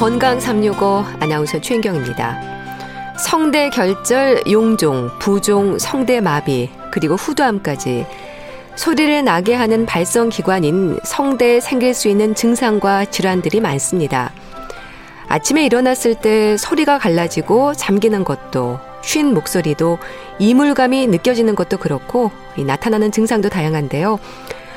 [0.00, 2.40] 건강 365 아나운서 최인경입니다.
[3.18, 8.06] 성대 결절, 용종, 부종, 성대 마비, 그리고 후두암까지
[8.76, 14.32] 소리를 나게 하는 발성 기관인 성대에 생길 수 있는 증상과 질환들이 많습니다.
[15.28, 19.98] 아침에 일어났을 때 소리가 갈라지고 잠기는 것도 쉰 목소리도
[20.38, 24.18] 이물감이 느껴지는 것도 그렇고 나타나는 증상도 다양한데요.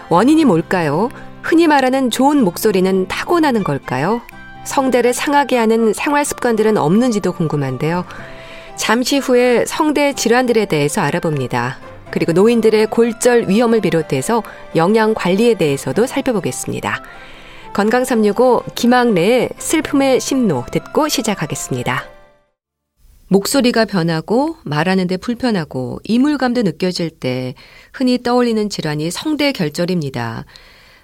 [0.10, 1.08] 원인이 뭘까요?
[1.42, 4.20] 흔히 말하는 좋은 목소리는 타고나는 걸까요?
[4.64, 8.06] 성대를 상하게 하는 생활 습관들은 없는지도 궁금한데요.
[8.76, 11.78] 잠시 후에 성대 질환들에 대해서 알아봅니다.
[12.12, 14.44] 그리고 노인들의 골절 위험을 비롯해서
[14.76, 17.02] 영양 관리에 대해서도 살펴보겠습니다.
[17.74, 22.06] 건강 365 김학래의 슬픔의 심노 듣고 시작하겠습니다.
[23.30, 27.56] 목소리가 변하고 말하는데 불편하고 이물감도 느껴질 때
[27.92, 30.46] 흔히 떠올리는 질환이 성대 결절입니다.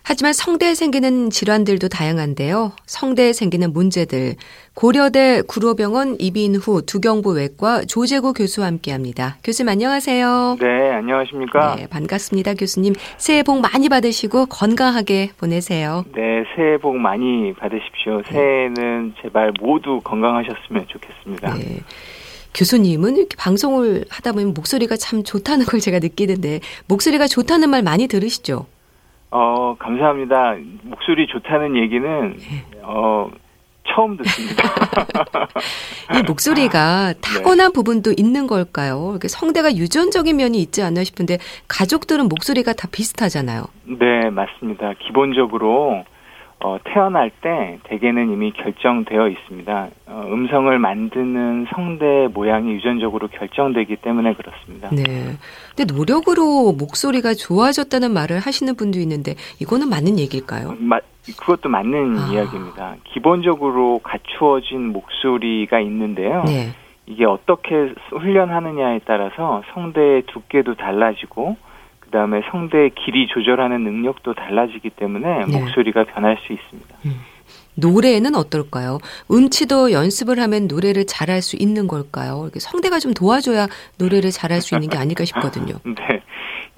[0.10, 2.72] 하지만 성대에 생기는 질환들도 다양한데요.
[2.88, 4.38] 성대에 생기는 문제들
[4.74, 9.38] 고려대 구로병원 이빈후 두경부 외과 조재구 교수와 함께합니다.
[9.44, 10.58] 교수님 안녕하세요.
[10.60, 11.76] 네, 안녕하십니까?
[11.76, 12.96] 네, 반갑습니다, 교수님.
[13.20, 16.06] 새해 복 많이 받으시고 건강하게 보내세요.
[16.16, 18.24] 네, 새해 복 많이 받으십시오.
[18.26, 21.54] 새해는 제발 모두 건강하셨으면 좋겠습니다.
[21.54, 21.82] 네.
[22.56, 28.08] 교수님은 이렇게 방송을 하다 보면 목소리가 참 좋다는 걸 제가 느끼는데 목소리가 좋다는 말 많이
[28.08, 28.66] 들으시죠?
[29.32, 30.56] 어, 감사합니다.
[30.84, 32.38] 목소리 좋다는 얘기는,
[32.84, 33.30] 어,
[33.94, 34.64] 처음 듣습니다.
[36.18, 37.22] 이 목소리가 네.
[37.22, 37.74] 타고난 네.
[37.74, 39.18] 부분도 있는 걸까요?
[39.28, 43.66] 성대가 유전적인 면이 있지 않나 싶은데 가족들은 목소리가 다 비슷하잖아요.
[43.86, 44.94] 네, 맞습니다.
[45.00, 46.04] 기본적으로
[46.62, 49.88] 어, 태어날 때 대개는 이미 결정되어 있습니다.
[50.08, 54.90] 어, 음성을 만드는 성대 모양이 유전적으로 결정되기 때문에 그렇습니다.
[54.92, 55.38] 네.
[55.76, 60.76] 근데 노력으로 목소리가 좋아졌다는 말을 하시는 분도 있는데 이거는 맞는 얘기일까요?
[60.80, 61.00] 마,
[61.38, 62.28] 그것도 맞는 아.
[62.28, 62.96] 이야기입니다.
[63.06, 66.44] 기본적으로 갖추어진 목소리가 있는데요.
[66.46, 66.72] 네.
[67.06, 71.56] 이게 어떻게 훈련하느냐에 따라서 성대의 두께도 달라지고
[72.10, 75.60] 그다음에 성대의 길이 조절하는 능력도 달라지기 때문에 네.
[75.60, 76.96] 목소리가 변할 수 있습니다.
[77.06, 77.12] 음.
[77.76, 78.98] 노래는 어떨까요?
[79.32, 82.50] 음치도 연습을 하면 노래를 잘할 수 있는 걸까요?
[82.60, 83.68] 성대가 좀 도와줘야
[84.00, 85.76] 노래를 잘할 수 있는 게 아닐까 싶거든요.
[85.86, 86.22] 네.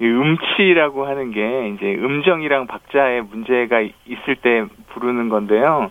[0.00, 5.90] 음치라고 하는 게 이제 음정이랑 박자의 문제가 있을 때 부르는 건데요.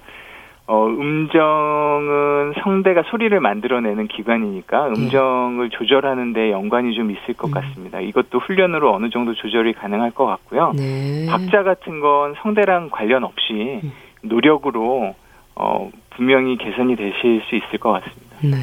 [0.72, 5.02] 어, 음정은 성대가 소리를 만들어내는 기관이니까 네.
[5.02, 5.78] 음정을 네.
[5.78, 7.52] 조절하는 데 연관이 좀 있을 것 음.
[7.52, 8.00] 같습니다.
[8.00, 10.72] 이것도 훈련으로 어느 정도 조절이 가능할 것 같고요.
[10.78, 11.26] 네.
[11.30, 13.92] 박자 같은 건 성대랑 관련 없이 음.
[14.22, 15.14] 노력으로
[15.56, 18.38] 어, 분명히 개선이 되실 수 있을 것 같습니다.
[18.42, 18.58] 네.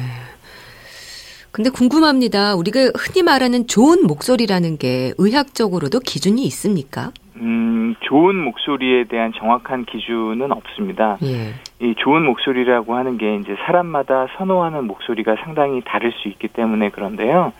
[1.51, 2.55] 근데 궁금합니다.
[2.55, 7.11] 우리가 흔히 말하는 좋은 목소리라는 게 의학적으로도 기준이 있습니까?
[7.35, 11.19] 음, 좋은 목소리에 대한 정확한 기준은 없습니다.
[11.21, 11.53] 예.
[11.79, 17.53] 이 좋은 목소리라고 하는 게 이제 사람마다 선호하는 목소리가 상당히 다를 수 있기 때문에 그런데요.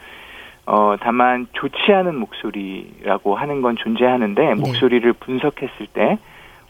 [0.66, 4.56] 어, 다만 좋지 않은 목소리라고 하는 건 존재하는데 네.
[4.56, 6.18] 목소리를 분석했을 때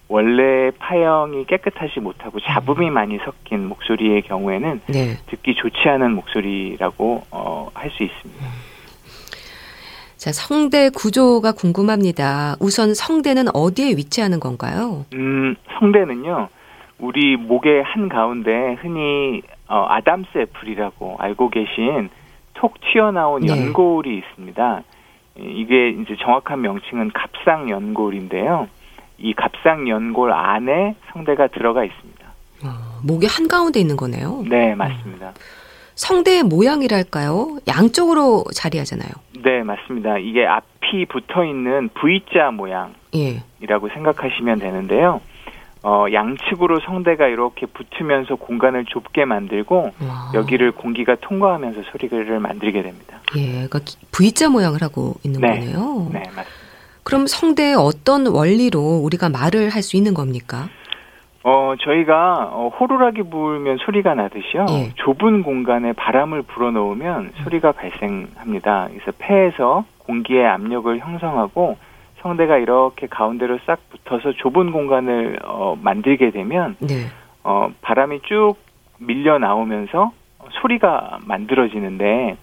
[0.08, 2.94] 원래 파형이 깨끗하지 못하고 잡음이 음.
[2.94, 5.18] 많이 섞인 목소리의 경우에는 네.
[5.28, 8.46] 듣기 좋지 않은 목소리라고 어, 할 수 있습니다.
[8.46, 8.70] 음.
[10.18, 12.58] 자, 성대 구조가 궁금합니다.
[12.60, 15.06] 우선 성대는 어디에 위치하는 건가요?
[15.14, 16.50] 음, 성대는요.
[17.00, 22.10] 우리 목의 한 가운데 흔히 어, 아담스 애플이라고 알고 계신
[22.54, 23.48] 톡 튀어나온 네.
[23.48, 24.84] 연골이 있습니다.
[25.38, 28.68] 이게 이제 정확한 명칭은 갑상 연골인데요.
[29.18, 32.26] 이 갑상 연골 안에 성대가 들어가 있습니다.
[32.66, 34.44] 어, 목의 한 가운데 있는 거네요.
[34.50, 35.30] 네, 맞습니다.
[35.30, 35.34] 음.
[35.96, 37.58] 성대의 모양이랄까요?
[37.68, 39.10] 양쪽으로 자리하잖아요.
[39.44, 40.18] 네, 맞습니다.
[40.18, 43.44] 이게 앞이 붙어 있는 V자 모양이라고 예.
[43.94, 45.22] 생각하시면 되는데요.
[45.82, 50.32] 어, 양측으로 성대가 이렇게 붙으면서 공간을 좁게 만들고 와.
[50.34, 53.20] 여기를 공기가 통과하면서 소리를 만들게 됩니다.
[53.38, 53.80] 예, 그러니까
[54.12, 55.48] V자 모양을 하고 있는 네.
[55.48, 56.10] 거네요.
[56.12, 56.44] 네, 맞습니다.
[57.04, 60.68] 그럼 성대에 어떤 원리로 우리가 말을 할 수 있는 겁니까?
[61.44, 64.66] 어, 저희가 어, 호루라기 불면 소리가 나듯이요.
[64.72, 64.92] 예.
[64.98, 68.90] 좁은 공간에 바람을 불어넣으면 소리가 발생합니다.
[68.92, 71.78] 그래서 폐에서 공기의 압력을 형성하고
[72.22, 77.08] 성대가 이렇게 가운데로 싹 붙어서 좁은 공간을 어, 만들게 되면 네.
[77.44, 78.56] 어, 바람이 쭉
[78.98, 80.12] 밀려 나오면서
[80.62, 82.38] 소리가 만들어지는데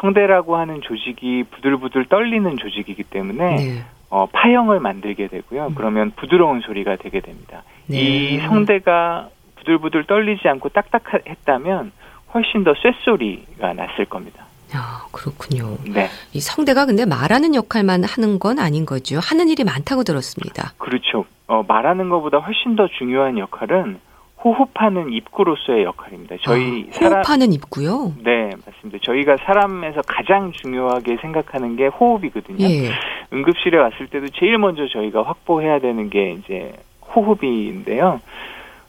[0.00, 3.84] 성대라고 하는 조직이 부들부들 떨리는 조직이기 때문에 네.
[4.10, 5.68] 어, 파형을 만들게 되고요.
[5.68, 5.74] 음.
[5.74, 7.62] 그러면 부드러운 소리가 되게 됩니다.
[7.86, 7.98] 네.
[7.98, 11.92] 이 성대가 부들부들 떨리지 않고 딱딱했다면
[12.34, 14.45] 훨씬 더 쇳소리가 났을 겁니다.
[14.74, 15.78] 아, 그렇군요.
[15.86, 16.08] 네.
[16.32, 19.18] 이 성대가 근데 말하는 역할만 하는 건 아닌 거죠.
[19.22, 20.72] 하는 일이 많다고 들었습니다.
[20.78, 21.24] 그렇죠.
[21.46, 24.00] 어, 말하는 것보다 훨씬 더 중요한 역할은
[24.44, 26.36] 호흡하는 입구로서의 역할입니다.
[26.42, 28.12] 저희 아, 호흡하는 입구요?
[28.22, 28.98] 네, 맞습니다.
[29.02, 32.64] 저희가 사람에서 가장 중요하게 생각하는 게 호흡이거든요.
[32.64, 32.90] 예.
[33.32, 36.72] 응급실에 왔을 때도 제일 먼저 저희가 확보해야 되는 게 이제
[37.14, 38.20] 호흡인데요.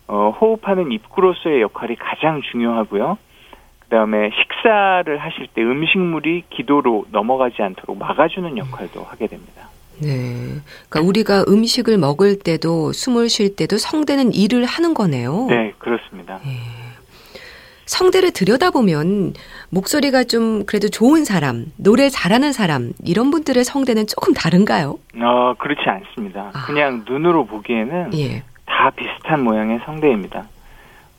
[0.07, 3.17] 어, 호흡하는 입구로서의 역할이 가장 중요하고요.
[3.89, 9.69] 그다음에 식사를 하실 때 음식물이 기도로 넘어가지 않도록 막아주는 역할도 하게 됩니다.
[10.01, 10.61] 네.
[10.89, 15.47] 그러니까 우리가 음식을 먹을 때도 숨을 쉴 때도 성대는 일을 하는 거네요.
[15.49, 16.39] 네, 그렇습니다.
[16.43, 16.59] 네.
[17.85, 19.33] 성대를 들여다보면
[19.69, 24.99] 목소리가 좀 그래도 좋은 사람, 노래 잘하는 사람 이런 분들의 성대는 조금 다른가요?
[25.15, 26.51] 어, 그렇지 않습니다.
[26.53, 26.65] 아.
[26.65, 28.43] 그냥 눈으로 보기에는 예.
[28.65, 30.45] 다 비슷한 모양의 성대입니다.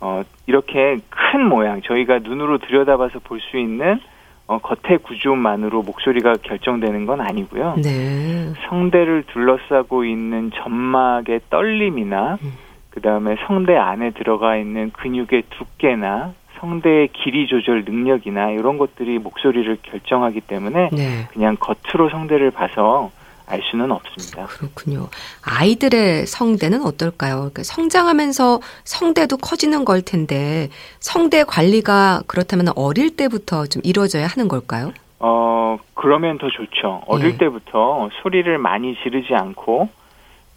[0.01, 4.01] 어, 이렇게 큰 모양, 저희가 눈으로 들여다봐서 볼 수 있는
[4.47, 7.75] 어, 겉의 구조만으로 목소리가 결정되는 건 아니고요.
[7.83, 8.53] 네.
[8.69, 12.53] 성대를 둘러싸고 있는 점막의 떨림이나 음.
[12.89, 19.77] 그 다음에 성대 안에 들어가 있는 근육의 두께나 성대의 길이 조절 능력이나 이런 것들이 목소리를
[19.83, 21.27] 결정하기 때문에 네.
[21.33, 23.11] 그냥 겉으로 성대를 봐서
[23.49, 24.47] 알 수는 없습니다.
[24.47, 25.09] 그렇군요.
[25.43, 27.37] 아이들의 성대는 어떨까요?
[27.37, 30.69] 그러니까 성장하면서 성대도 커지는 걸 텐데
[31.01, 34.93] 성대 관리가 그렇다면 어릴 때부터 좀 이루어져야 하는 걸까요?
[35.21, 37.03] 어, 그러면 더 좋죠.
[37.07, 37.37] 어릴 예.
[37.39, 39.89] 때부터 소리를 많이 지르지 않고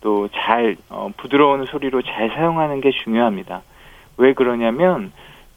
[0.02, 3.62] 또 잘, 어, 부드러운 소리로 잘 사용하는 게 중요합니다.
[4.18, 5.12] 왜 그러냐면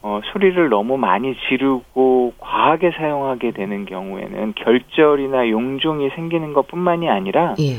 [0.07, 7.77] 어, 소리를 너무 많이 지르고 과하게 사용하게 되는 경우에는 결절이나 용종이 생기는 것뿐만이 아니라 예.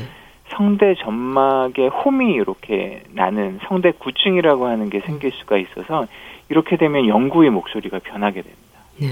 [0.48, 6.08] 성대 점막에 홈이 이렇게 나는 성대 구충이라고 하는 게 생길 수가 있어서
[6.48, 8.80] 이렇게 되면 영구의 목소리가 변하게 됩니다.
[8.96, 9.10] 네.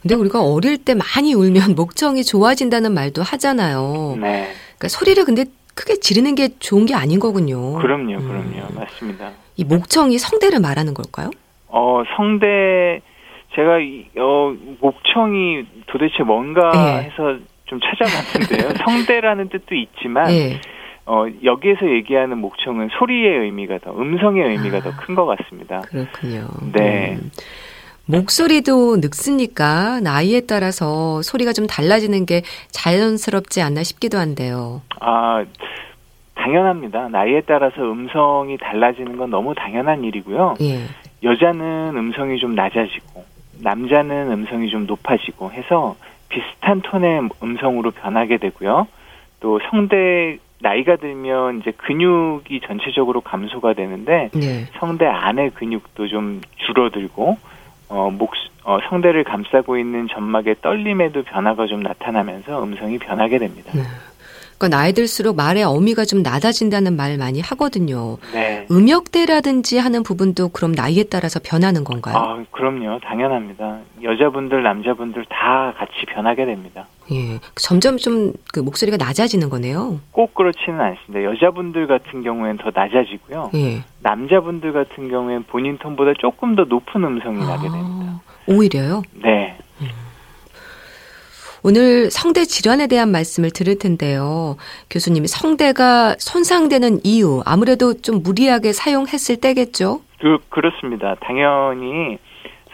[0.00, 4.16] 근데 우리가 어릴 때 많이 울면 목청이 좋아진다는 말도 하잖아요.
[4.22, 4.48] 네.
[4.78, 7.74] 그러니까 소리를 근데 크게 지르는 게 좋은 게 아닌 거군요.
[7.74, 8.68] 그럼요, 그럼요.
[8.70, 8.74] 음.
[8.74, 9.32] 맞습니다.
[9.56, 11.30] 이 목청이 성대를 말하는 걸까요?
[11.68, 13.00] 어, 성대,
[13.54, 13.78] 제가,
[14.18, 17.04] 어, 목청이 도대체 뭔가 네.
[17.04, 18.74] 해서 좀 찾아봤는데요.
[18.84, 20.60] 성대라는 뜻도 있지만, 네.
[21.06, 25.80] 어, 여기에서 얘기하는 목청은 소리의 의미가 더, 음성의 의미가 아, 더큰 것 같습니다.
[25.82, 26.48] 그렇군요.
[26.72, 27.18] 네.
[27.20, 27.30] 음.
[28.08, 34.80] 목소리도 늙으니까 나이에 따라서 소리가 좀 달라지는 게 자연스럽지 않나 싶기도 한데요.
[35.00, 35.44] 아,
[36.34, 37.08] 당연합니다.
[37.08, 40.54] 나이에 따라서 음성이 달라지는 건 너무 당연한 일이고요.
[40.62, 40.86] 예.
[41.22, 43.24] 여자는 음성이 좀 낮아지고
[43.60, 45.96] 남자는 음성이 좀 높아지고 해서
[46.28, 48.86] 비슷한 톤의 음성으로 변하게 되고요.
[49.40, 54.66] 또 성대 나이가 들면 이제 근육이 전체적으로 감소가 되는데 네.
[54.78, 57.38] 성대 안의 근육도 좀 줄어들고
[57.90, 58.32] 어, 목,
[58.64, 63.72] 어, 성대를 감싸고 있는 점막의 떨림에도 변화가 좀 나타나면서 음성이 변하게 됩니다.
[63.74, 63.82] 네.
[64.58, 68.18] 그러니까 나이 들수록 말의 어미가 좀 낮아진다는 말 많이 하거든요.
[68.32, 68.66] 네.
[68.70, 72.16] 음역대라든지 하는 부분도 그럼 나이에 따라서 변하는 건가요?
[72.16, 72.98] 아, 그럼요.
[73.00, 73.78] 당연합니다.
[74.02, 76.86] 여자분들, 남자분들 다 같이 변하게 됩니다.
[77.12, 77.38] 예.
[77.54, 80.00] 점점 좀 그 목소리가 낮아지는 거네요.
[80.10, 81.22] 꼭 그렇지는 않습니다.
[81.24, 83.50] 여자분들 같은 경우에는 더 낮아지고요.
[83.54, 83.82] 예.
[84.00, 88.20] 남자분들 같은 경우에는 본인 톤보다 조금 더 높은 음성이 아, 나게 됩니다.
[88.46, 89.02] 오히려요?
[89.22, 89.57] 네.
[91.68, 91.78] 음.
[91.78, 94.56] 오늘 성대 질환에 대한 말씀을 들을 텐데요.
[94.90, 100.00] 교수님, 성대가 손상되는 이유, 아무래도 좀 무리하게 사용했을 때겠죠?
[100.18, 101.14] 그, 그렇습니다.
[101.20, 102.18] 당연히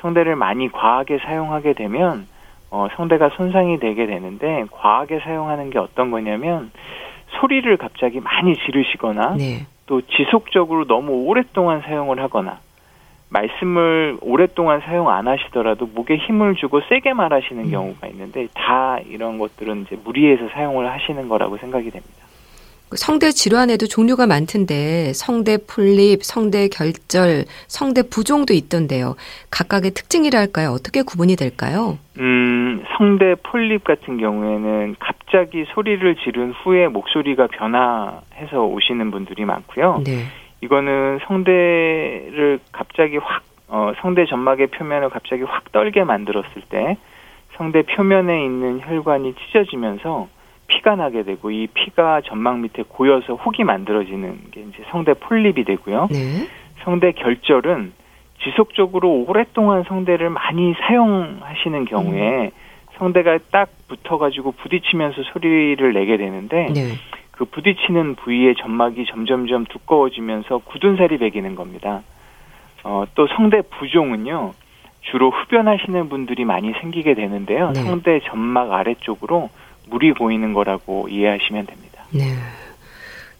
[0.00, 2.26] 성대를 많이 과하게 사용하게 되면
[2.70, 6.70] 어, 성대가 손상이 되게 되는데 과하게 사용하는 게 어떤 거냐면
[7.40, 9.66] 소리를 갑자기 많이 지르시거나 네.
[9.86, 12.60] 또 지속적으로 너무 오랫동안 사용을 하거나
[13.34, 17.70] 말씀을 오랫동안 사용 안 하시더라도 목에 힘을 주고 세게 말하시는 음.
[17.70, 22.24] 경우가 있는데 다 이런 것들은 이제 무리해서 사용을 하시는 거라고 생각이 됩니다.
[22.88, 29.16] 그 성대 질환에도 종류가 많던데 성대 풀립, 성대 결절, 성대 부종도 있던데요.
[29.50, 30.70] 각각의 특징이랄까요?
[30.70, 31.98] 어떻게 구분이 될까요?
[32.18, 40.02] 음, 성대 폴립 같은 경우에는 갑자기 소리를 지른 후에 목소리가 변화해서 오시는 분들이 많고요.
[40.04, 40.26] 네.
[40.64, 46.96] 이거는 성대를 갑자기 확 어, 성대 점막의 표면을 갑자기 확 떨게 만들었을 때
[47.56, 50.28] 성대 표면에 있는 혈관이 찢어지면서
[50.66, 56.08] 피가 나게 되고 이 피가 점막 밑에 고여서 혹이 만들어지는 게 이제 성대 폴립이 되고요.
[56.10, 56.48] 네.
[56.82, 57.92] 성대 결절은
[58.42, 62.50] 지속적으로 오랫동안 성대를 많이 사용하시는 경우에 음.
[62.96, 66.92] 성대가 딱 붙어가지고 부딪히면서 소리를 내게 되는데 네.
[67.36, 72.02] 그 부딪히는 부위의 점막이 점점점 두꺼워지면서 굳은 살이 배기는 겁니다.
[72.84, 74.52] 어, 또 성대 부종은요,
[75.10, 77.72] 주로 흡연하시는 분들이 많이 생기게 되는데요.
[77.72, 77.82] 네.
[77.82, 79.50] 성대 점막 아래쪽으로
[79.88, 82.04] 물이 보이는 거라고 이해하시면 됩니다.
[82.10, 82.24] 네.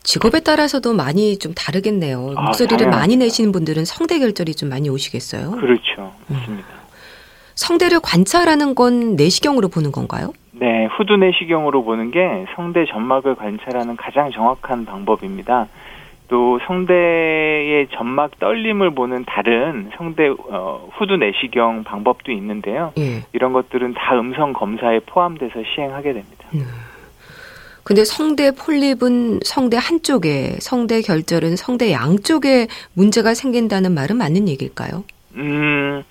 [0.03, 2.35] 직업에 따라서도 많이 좀 다르겠네요.
[2.37, 5.53] 아, 목소리를 많이 내시는 분들은 성대 결절이 좀 많이 오시겠어요?
[5.53, 6.13] 그렇죠.
[6.27, 6.69] 맞습니다.
[6.69, 6.85] 음.
[7.55, 10.33] 성대를 관찰하는 건 내시경으로 보는 건가요?
[10.57, 15.67] 네, 후두 내시경으로 보는 게 성대 점막을 관찰하는 가장 정확한 방법입니다.
[16.29, 22.93] 또 성대의 점막 떨림을 보는 다른 성대 어, 후두 내시경 방법도 있는데요.
[22.99, 23.25] 예.
[23.33, 26.47] 이런 것들은 다 음성 검사에 포함돼서 시행하게 됩니다.
[26.55, 26.65] 음.
[27.83, 35.05] 근데 성대 폴립은 성대 한쪽에, 성대 결절은 성대 양쪽에 문제가 생긴다는 말은 맞는 얘기일까요?
[35.35, 36.03] 음,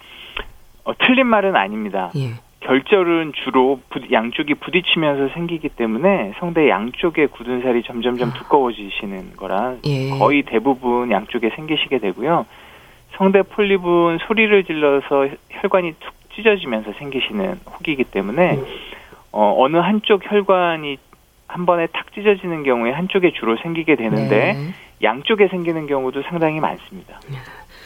[0.83, 2.11] 어, 틀린 말은 아닙니다.
[2.15, 2.42] 예.
[2.63, 8.33] 결절은 주로 부, 양쪽이 부딪히면서 생기기 때문에 성대 양쪽에 굳은 살이 점점점 아.
[8.33, 10.09] 두꺼워지시는 거라 예.
[10.17, 12.45] 거의 대부분 양쪽에 생기시게 되고요.
[13.17, 18.65] 성대 폴립은 소리를 질러서 혈관이 툭 찢어지면서 생기시는 혹이기 때문에 음.
[19.31, 20.97] 어, 어느 한쪽 혈관이
[21.47, 24.73] 한 번에 탁 찢어지는 경우에 한쪽에 주로 생기게 되는데 네.
[25.03, 27.19] 양쪽에 생기는 경우도 상당히 많습니다.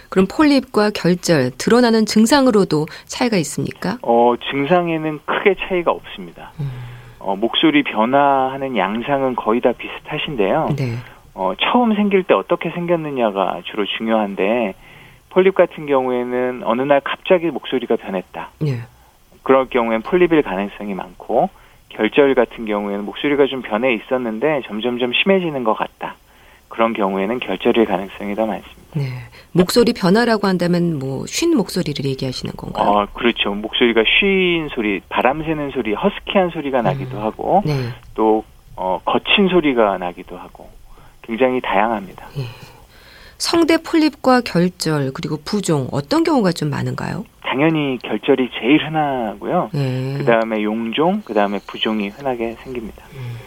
[0.10, 3.98] 그럼 폴립과 결절 드러나는 증상으로도 차이가 있습니까?
[4.02, 6.52] 어, 증상에는 크게 차이가 없습니다.
[6.60, 6.70] 음.
[7.20, 10.70] 어, 목소리 변화하는 양상은 거의 다 비슷하신데요.
[10.78, 10.96] 네.
[11.34, 14.76] 어, 처음 생길 때 어떻게 생겼느냐가 주로 중요한데
[15.30, 18.50] 폴립 같은 경우에는 어느 날 갑자기 목소리가 변했다.
[18.60, 18.80] 네.
[19.44, 21.50] 그럴 경우엔 폴립일 가능성이 많고
[21.90, 26.16] 결절 같은 경우에는 목소리가 좀 변해 있었는데 점점점 심해지는 것 같다.
[26.70, 28.78] 그런 경우에는 결절일 가능성이 더 많습니다.
[28.96, 29.04] 네.
[29.52, 32.88] 목소리 변화라고 한다면 뭐 쉰 목소리를 얘기하시는 건가요?
[32.88, 33.54] 어, 그렇죠.
[33.54, 37.24] 목소리가 쉰 소리, 바람 새는 소리, 허스키한 소리가 나기도 음.
[37.24, 37.74] 하고 네.
[38.14, 38.44] 또
[38.76, 40.70] 어, 거친 소리가 나기도 하고
[41.24, 42.28] 굉장히 다양합니다.
[42.38, 42.44] 예.
[43.38, 47.26] 성대 폴립과 결절 그리고 부종 어떤 경우가 좀 많은가요?
[47.42, 49.70] 당연히 결절이 제일 흔하고요.
[49.74, 50.16] 네.
[50.18, 53.04] 그 다음에 용종, 그 다음에 부종이 흔하게 생깁니다.
[53.14, 53.38] 음.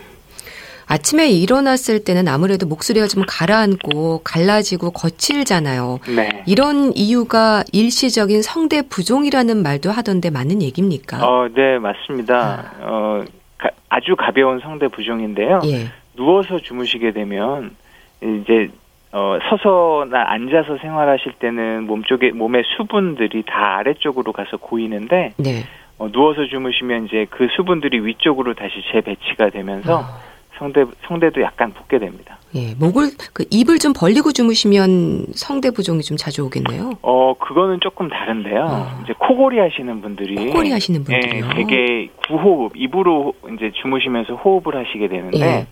[0.90, 6.00] 아침에 일어났을 때는 아무래도 목소리가 좀 가라앉고 갈라지고 거칠잖아요.
[6.16, 6.42] 네.
[6.48, 11.24] 이런 이유가 일시적인 성대 부종이라는 말도 하던데 맞는 얘기입니까?
[11.24, 12.72] 어, 네, 맞습니다.
[12.80, 12.84] 아.
[12.84, 13.24] 어,
[13.56, 15.60] 가, 아주 가벼운 성대 부종인데요.
[15.66, 15.86] 예.
[16.16, 17.76] 누워서 주무시게 되면
[18.20, 18.68] 이제
[19.12, 25.62] 어, 서서나 앉아서 생활하실 때는 몸쪽에 몸의 수분들이 다 아래쪽으로 가서 고이는데 네.
[25.98, 30.29] 어, 누워서 주무시면 이제 그 수분들이 위쪽으로 다시 재배치가 되면서 어.
[30.60, 32.38] 성대 성대도 약간 붓게 됩니다.
[32.54, 36.98] 예, 목을 그 입을 좀 벌리고 주무시면 성대 부종이 좀 자주 오겠네요.
[37.00, 38.66] 어, 그거는 조금 다른데요.
[38.68, 39.00] 어.
[39.02, 41.46] 이제 코골이 하시는 분들이 코골이 하시는 분들이요.
[41.46, 45.66] 예, 되게 구호흡 입으로 이제 주무시면서 호흡을 하시게 되는데 예.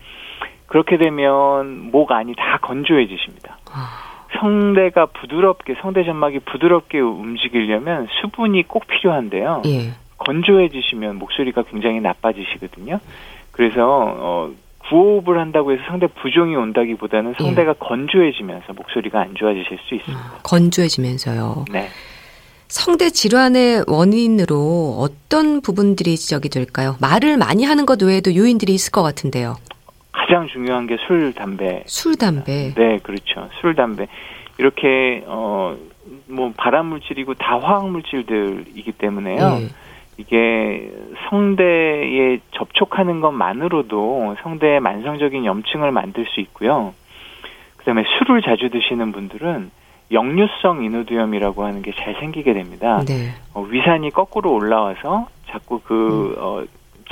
[0.65, 3.59] 그렇게 되면 목 안이 다 건조해지십니다.
[3.71, 4.25] 아.
[4.39, 9.61] 성대가 부드럽게 성대 점막이 부드럽게 움직이려면 수분이 꼭 필요한데요.
[9.67, 9.91] 예.
[10.17, 12.99] 건조해지시면 목소리가 굉장히 나빠지시거든요.
[13.51, 14.51] 그래서 어
[14.89, 17.75] 구호흡을 한다고 해서 성대 부종이 온다기보다는 성대가 예.
[17.79, 20.23] 건조해지면서 목소리가 안 좋아지실 수 있습니다.
[20.23, 21.65] 아, 건조해지면서요.
[21.71, 21.87] 네.
[22.67, 26.95] 성대 질환의 원인으로 어떤 부분들이 지적이 될까요?
[27.01, 29.55] 말을 많이 하는 것 외에도 요인들이 있을 것 같은데요.
[30.11, 31.83] 가장 중요한 게 술, 담배.
[31.87, 32.73] 술, 담배.
[32.75, 33.49] 네, 그렇죠.
[33.61, 34.07] 술, 담배.
[34.57, 35.75] 이렇게 어
[36.27, 39.59] 뭐 발암 물질이고 다 화학 물질들이기 때문에요.
[39.61, 39.67] 예.
[40.19, 40.91] 이게
[41.29, 46.93] 성대에 접촉하는 것만으로도 성대에 만성적인 염증을 만들 수 있고요.
[47.77, 49.71] 그다음에 술을 자주 드시는 분들은
[50.11, 53.01] 역류성 인후두염이라고 하는 게 잘 생기게 됩니다.
[53.07, 53.29] 네.
[53.53, 56.43] 어, 위산이 거꾸로 올라와서 자꾸 그 음.
[56.43, 56.63] 어,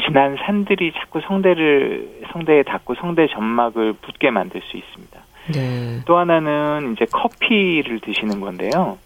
[0.04, 5.20] 진한 산들이 자꾸 성대를 성대에 닿고 성대 점막을 붓게 만들 수 있습니다.
[5.54, 6.02] 네.
[6.06, 8.98] 또 하나는 이제 커피를 드시는 건데요.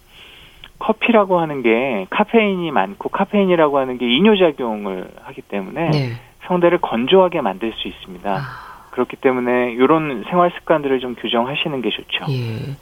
[0.82, 6.10] 커피라고 하는 게 카페인이 많고 카페인이라고 하는 게 이뇨작용을 하기 때문에 네.
[6.48, 8.30] 성대를 건조하게 만들 수 있습니다.
[8.32, 8.72] 아.
[8.90, 12.26] 그렇기 때문에 이런 생활 습관들을 좀 교정하시는 게 좋죠.
[12.30, 12.76] 예.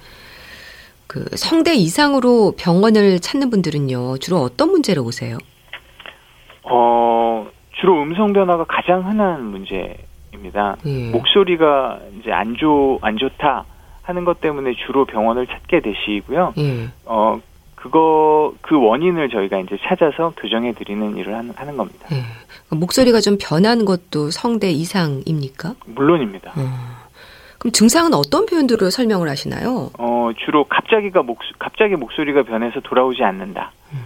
[1.07, 5.37] 그 성대 이상으로 병원을 찾는 분들은요 주로 어떤 문제로 오세요?
[6.63, 7.47] 어
[7.79, 10.77] 주로 음성 변화가 가장 흔한 문제입니다.
[10.85, 11.11] 예.
[11.11, 13.65] 목소리가 이제 안 좋, 안 좋다
[14.03, 16.53] 하는 것 때문에 주로 병원을 찾게 되시고요.
[16.57, 16.87] 예.
[17.05, 17.39] 어,
[17.79, 22.07] 그거, 그 원인을 저희가 이제 찾아서 교정해 드리는 일을 하는, 하는 겁니다.
[22.12, 22.24] 예.
[22.75, 25.75] 목소리가 좀 변한 것도 성대 이상입니까?
[25.86, 26.51] 물론입니다.
[26.57, 26.69] 음.
[27.57, 29.91] 그럼 증상은 어떤 표현들로 설명을 하시나요?
[29.98, 33.71] 어, 주로 갑자기가 목, 갑자기 목소리가 변해서 돌아오지 않는다.
[33.93, 34.05] 음.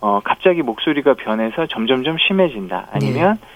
[0.00, 2.88] 어, 갑자기 목소리가 변해서 점점점 심해진다.
[2.90, 3.48] 아니면 네.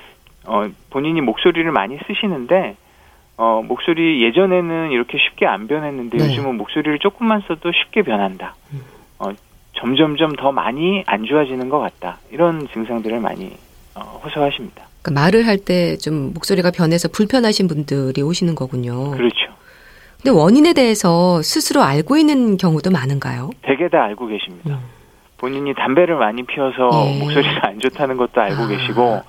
[0.44, 2.76] 어, 본인이 목소리를 많이 쓰시는데
[3.38, 6.24] 어, 목소리 예전에는 이렇게 쉽게 안 변했는데 네.
[6.24, 8.54] 요즘은 목소리를 조금만 써도 쉽게 변한다.
[8.74, 8.82] 음.
[9.18, 9.30] 어,
[9.74, 12.18] 점점점 더 많이 안 좋아지는 것 같다.
[12.30, 13.52] 이런 증상들을 많이
[13.94, 14.84] 어, 호소하십니다.
[15.02, 19.10] 그러니까 말을 할 때 좀 목소리가 변해서 불편하신 분들이 오시는 거군요.
[19.12, 19.52] 그렇죠.
[20.22, 23.50] 근데 원인에 대해서 스스로 알고 있는 경우도 많은가요?
[23.62, 24.70] 대개 다 알고 계십니다.
[24.70, 24.78] 음.
[25.36, 27.18] 본인이 담배를 많이 피워서 예.
[27.18, 28.68] 목소리가 안 좋다는 것도 알고 아.
[28.68, 29.20] 계시고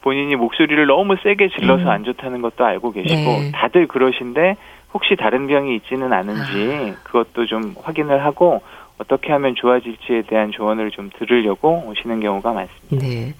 [0.00, 1.88] 본인이 목소리를 너무 세게 질러서 음.
[1.88, 3.52] 안 좋다는 것도 알고 계시고 네.
[3.52, 4.56] 다들 그러신데
[4.94, 7.02] 혹시 다른 병이 있지는 않은지 아.
[7.04, 8.62] 그것도 좀 확인을 하고
[8.98, 13.06] 어떻게 하면 좋아질지에 대한 조언을 좀 들으려고 오시는 경우가 많습니다.
[13.06, 13.34] 네.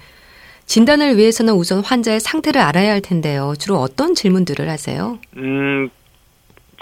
[0.65, 3.53] 진단을 위해서는 우선 환자의 상태를 알아야 할 텐데요.
[3.57, 5.17] 주로 어떤 질문들을 하세요?
[5.37, 5.89] 음,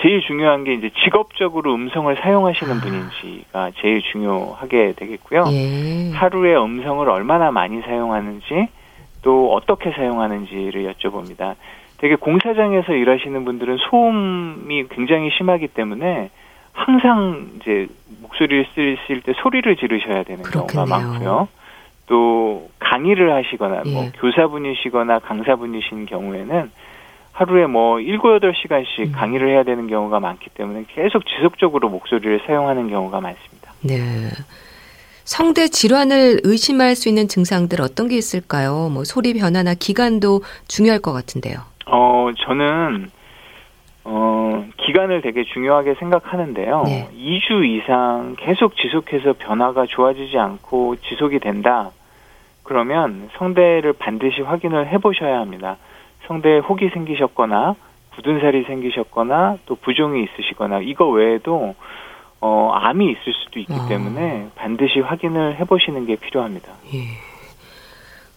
[0.02, 2.82] 제일 중요한 게 이제 직업적으로 음성을 사용하시는 아.
[2.82, 5.46] 분인지가 제일 중요하게 되겠고요.
[5.52, 6.12] 예.
[6.12, 8.68] 하루에 음성을 얼마나 많이 사용하는지
[9.24, 11.56] 또 어떻게 사용하는지를 여쭤봅니다.
[11.98, 16.30] 되게 공사장에서 일하시는 분들은 소음이 굉장히 심하기 때문에
[16.78, 17.88] 항상 이제
[18.22, 20.86] 목소리를 쓰실 때 소리를 지르셔야 되는 그렇겠네요.
[20.86, 21.48] 경우가 많고요.
[22.06, 23.92] 또 강의를 하시거나 뭐 예.
[23.94, 26.72] 뭐 교사분이시거나 강사분이신 경우에는
[27.34, 29.12] 하루에 뭐 7, 8시간씩 음.
[29.12, 33.74] 강의를 해야 되는 경우가 많기 때문에 계속 지속적으로 목소리를 사용하는 경우가 많습니다.
[33.82, 34.30] 네.
[35.24, 38.90] 성대 질환을 의심할 수 있는 증상들 어떤 게 있을까요?
[38.94, 41.58] 뭐 소리 변화나 기간도 중요할 것 같은데요.
[41.88, 43.10] 어, 저는
[44.10, 46.84] 어, 기간을 되게 중요하게 생각하는데요.
[46.86, 47.10] 네.
[47.14, 51.92] 2주 이상 계속 지속해서 변화가 좋아지지 않고 지속이 된다.
[52.64, 55.76] 그러면 성대를 반드시 확인을 해 보셔야 합니다.
[56.26, 57.76] 성대에 혹이 생기셨거나
[58.16, 61.76] 굳은 살이 생기셨거나 또 부종이 있으시거나 이거 외에도
[62.40, 63.88] 어, 암이 있을 수도 있기 아.
[63.90, 66.72] 때문에 반드시 확인을 해보시는 게 필요합니다.
[66.94, 67.27] 예.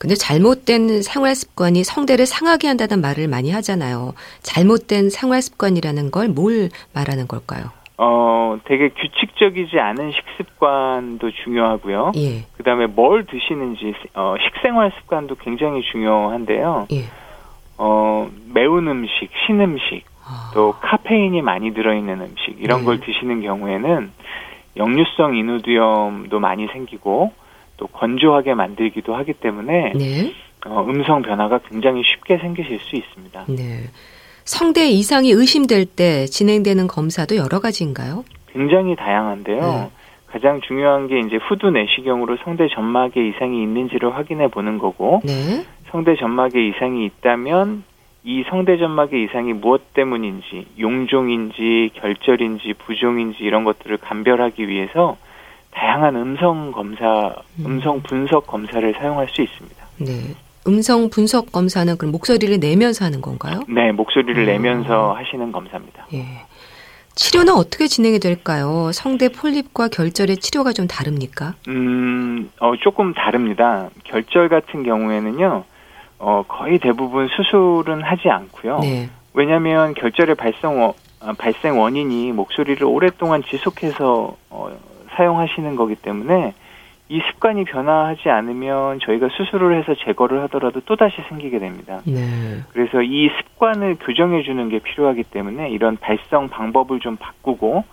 [0.01, 4.15] 근데 잘못된 생활 습관이 성대를 상하게 한다는 말을 많이 하잖아요.
[4.41, 7.65] 잘못된 생활 습관이라는 걸 뭘 말하는 걸까요?
[7.99, 12.13] 어, 되게 규칙적이지 않은 식습관도 중요하고요.
[12.17, 12.47] 예.
[12.57, 16.87] 그 다음에 뭘 드시는지, 어, 식생활 습관도 굉장히 중요한데요.
[16.93, 17.05] 예.
[17.77, 20.51] 어, 매운 음식, 신 음식, 아.
[20.55, 22.85] 또 카페인이 많이 들어있는 음식, 이런 네.
[22.87, 24.13] 걸 드시는 경우에는
[24.79, 27.33] 역류성 인후두염도 많이 생기고
[27.81, 30.33] 또 건조하게 만들기도 하기 때문에 네.
[30.67, 33.47] 어, 음성 변화가 굉장히 쉽게 생기실 수 있습니다.
[33.49, 33.85] 네.
[34.45, 38.25] 성대 이상이 의심될 때 진행되는 검사도 여러 가지인가요?
[38.53, 39.61] 굉장히 다양한데요.
[39.61, 39.91] 네.
[40.27, 45.65] 가장 중요한 게 이제 후두 내시경으로 성대 점막에 이상이 있는지를 확인해 보는 거고 네.
[45.91, 47.83] 성대 점막에 이상이 있다면
[48.23, 55.17] 이 성대 점막의 이상이 무엇 때문인지 용종인지 결절인지 부종인지 이런 것들을 감별하기 위해서
[55.71, 57.67] 다양한 음성 검사, 음.
[57.67, 59.87] 음성 분석 검사를 사용할 수 있습니다.
[59.99, 60.35] 네.
[60.67, 63.61] 음성 분석 검사는 그럼 목소리를 내면서 하는 건가요?
[63.69, 64.47] 네, 목소리를 음.
[64.47, 66.07] 내면서 하시는 검사입니다.
[66.13, 66.25] 예.
[67.15, 68.91] 치료는 어떻게 진행이 될까요?
[68.93, 71.55] 성대 폴립과 결절의 치료가 좀 다릅니까?
[71.69, 73.91] 음, 어, 조금 다릅니다.
[74.05, 75.65] 결절 같은 경우에는요,
[76.19, 78.81] 어, 거의 대부분 수술은 하지 않고요.
[78.81, 79.11] 네.
[79.35, 80.95] 왜냐하면 결절의 발생, 어,
[81.37, 84.71] 발생 원인이 목소리를 오랫동안 지속해서 어,
[85.21, 86.55] 사용하시는 거기 때문에
[87.11, 92.01] 이 습관이 변화하지 않으면 저희가 수술을 해서 제거를 하더라도 또다시 생기게 됩니다.
[92.07, 92.61] 네.
[92.73, 97.85] 그래서 이 습관을 교정해 주는 게 필요하기 때문에 이런 발성 방법을 좀 바꾸고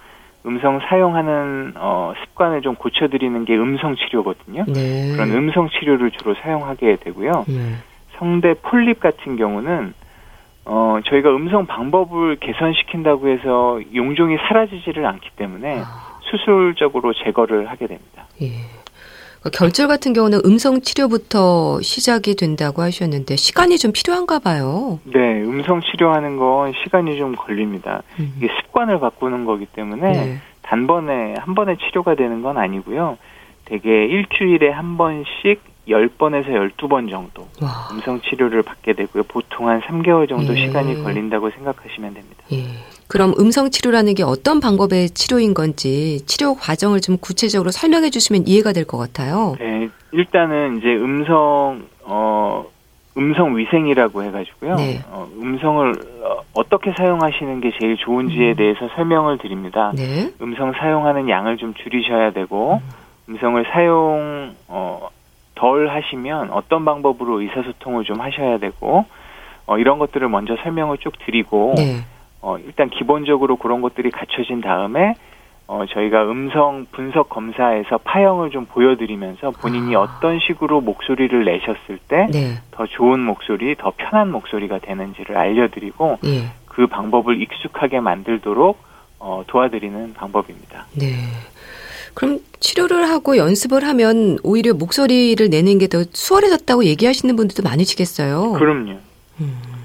[0.46, 4.66] 음성 사용하는 어, 습관을 좀 고쳐드리는 게 음성 치료거든요.
[4.68, 5.12] 네.
[5.14, 7.46] 그런 음성 치료를 주로 사용하게 되고요.
[7.48, 7.76] 네.
[8.18, 9.94] 성대 폴립 같은 경우는
[10.66, 16.07] 어, 저희가 음성 방법을 개선시킨다고 해서 용종이 사라지지를 않기 때문에 아.
[16.30, 18.28] 수술적으로 제거를 하게 됩니다.
[18.42, 18.52] 예.
[19.40, 25.00] 그러니까 결절 같은 경우는 음성 치료부터 시작이 된다고 하셨는데 시간이 좀 필요한가 봐요.
[25.04, 28.02] 네, 음성 치료하는 건 시간이 좀 걸립니다.
[28.20, 28.34] 음.
[28.38, 30.38] 이게 습관을 바꾸는 거기 때문에 네.
[30.64, 33.18] 단번에 한 번에 치료가 되는 건 아니고요.
[33.66, 37.88] 대개 일주일에 한 번씩 10번에서 12번 정도 와.
[37.92, 39.24] 음성 치료를 받게 되고요.
[39.24, 40.66] 보통 한 3개월 정도 예.
[40.66, 42.44] 시간이 걸린다고 생각하시면 됩니다.
[42.52, 42.66] 예.
[43.08, 48.74] 그럼 음성 치료라는 게 어떤 방법의 치료인 건지 치료 과정을 좀 구체적으로 설명해 주시면 이해가
[48.74, 49.56] 될 것 같아요.
[49.60, 49.90] 네.
[50.12, 52.66] 일단은 이제 음성 어
[53.18, 54.76] 음성 위생이라고 해가지고요.
[54.76, 55.02] 네.
[55.10, 55.94] 어, 음성을
[56.24, 58.56] 어, 어떻게 사용하시는 게 제일 좋은지에 음.
[58.56, 59.92] 대해서 설명을 드립니다.
[59.96, 60.32] 네.
[60.42, 63.34] 음성 사용하는 양을 좀 줄이셔야 되고 음.
[63.34, 65.10] 음성을 사용 어,
[65.56, 69.06] 덜 하시면 어떤 방법으로 의사소통을 좀 하셔야 되고
[69.66, 72.04] 어, 이런 것들을 먼저 설명을 쭉 드리고 네.
[72.42, 75.16] 어, 일단 기본적으로 그런 것들이 갖춰진 다음에
[75.68, 80.02] 어, 저희가 음성 분석 검사에서 파형을 좀 보여드리면서 본인이 아.
[80.02, 82.56] 어떤 식으로 목소리를 내셨을 때더 네.
[82.90, 86.52] 좋은 목소리, 더 편한 목소리가 되는지를 알려드리고 네.
[86.66, 88.78] 그 방법을 익숙하게 만들도록
[89.20, 90.86] 어, 도와드리는 방법입니다.
[90.94, 91.16] 네.
[92.14, 98.54] 그럼 치료를 하고 연습을 하면 오히려 목소리를 내는 게 더 수월해졌다고 얘기하시는 분들도 많으시겠어요.
[98.54, 98.98] 그럼요.
[99.42, 99.77] 음.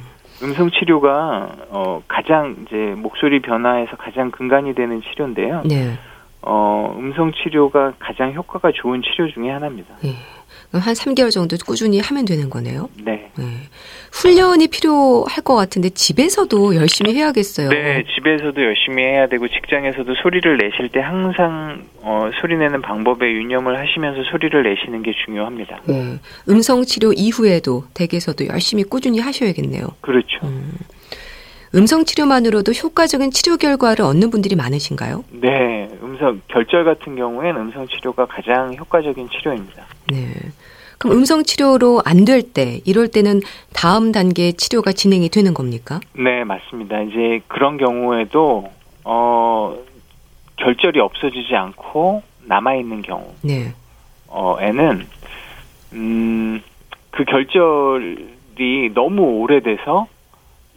[0.42, 5.62] 음성 치료가 어 가장 이제 목소리 변화에서 가장 근간이 되는 치료인데요.
[5.64, 5.92] 네.
[6.42, 9.94] 어 음성 치료가 가장 효과가 좋은 치료 중에 하나입니다.
[10.02, 10.10] 네.
[10.78, 12.88] 한 3개월 정도 꾸준히 하면 되는 거네요.
[13.04, 13.30] 네.
[13.36, 13.44] 네.
[14.12, 17.70] 훈련이 필요할 것 같은데 집에서도 열심히 해야겠어요.
[17.70, 23.78] 네, 집에서도 열심히 해야 되고 직장에서도 소리를 내실 때 항상 어, 소리 내는 방법에 유념을
[23.78, 25.80] 하시면서 소리를 내시는 게 중요합니다.
[25.86, 26.18] 네.
[26.48, 29.86] 음성 치료 이후에도 댁에서도 열심히 꾸준히 하셔야겠네요.
[30.00, 30.38] 그렇죠.
[30.44, 30.72] 음.
[31.74, 35.24] 음성 치료만으로도 효과적인 치료 결과를 얻는 분들이 많으신가요?
[35.30, 39.84] 네, 음성 결절 같은 경우엔 음성 치료가 가장 효과적인 치료입니다.
[40.10, 40.34] 네.
[40.98, 43.40] 그럼 음성 치료로 안 될 때, 이럴 때는
[43.72, 45.98] 다음 단계 치료가 진행이 되는 겁니까?
[46.12, 47.00] 네, 맞습니다.
[47.02, 48.70] 이제 그런 경우에도
[49.04, 49.74] 어
[50.56, 53.72] 결절이 없어지지 않고 남아 있는 경우, 네.
[54.28, 55.06] 어에는
[55.94, 60.06] 음그 결절이 너무 오래돼서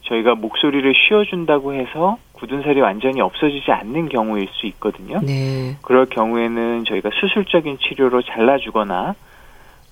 [0.06, 5.20] 저희가 목소리를 쉬어준다고 해서 굳은 살이 완전히 없어지지 않는 경우일 수 있거든요.
[5.22, 5.78] 네.
[5.82, 9.16] 그럴 경우에는 저희가 수술적인 치료로 잘라주거나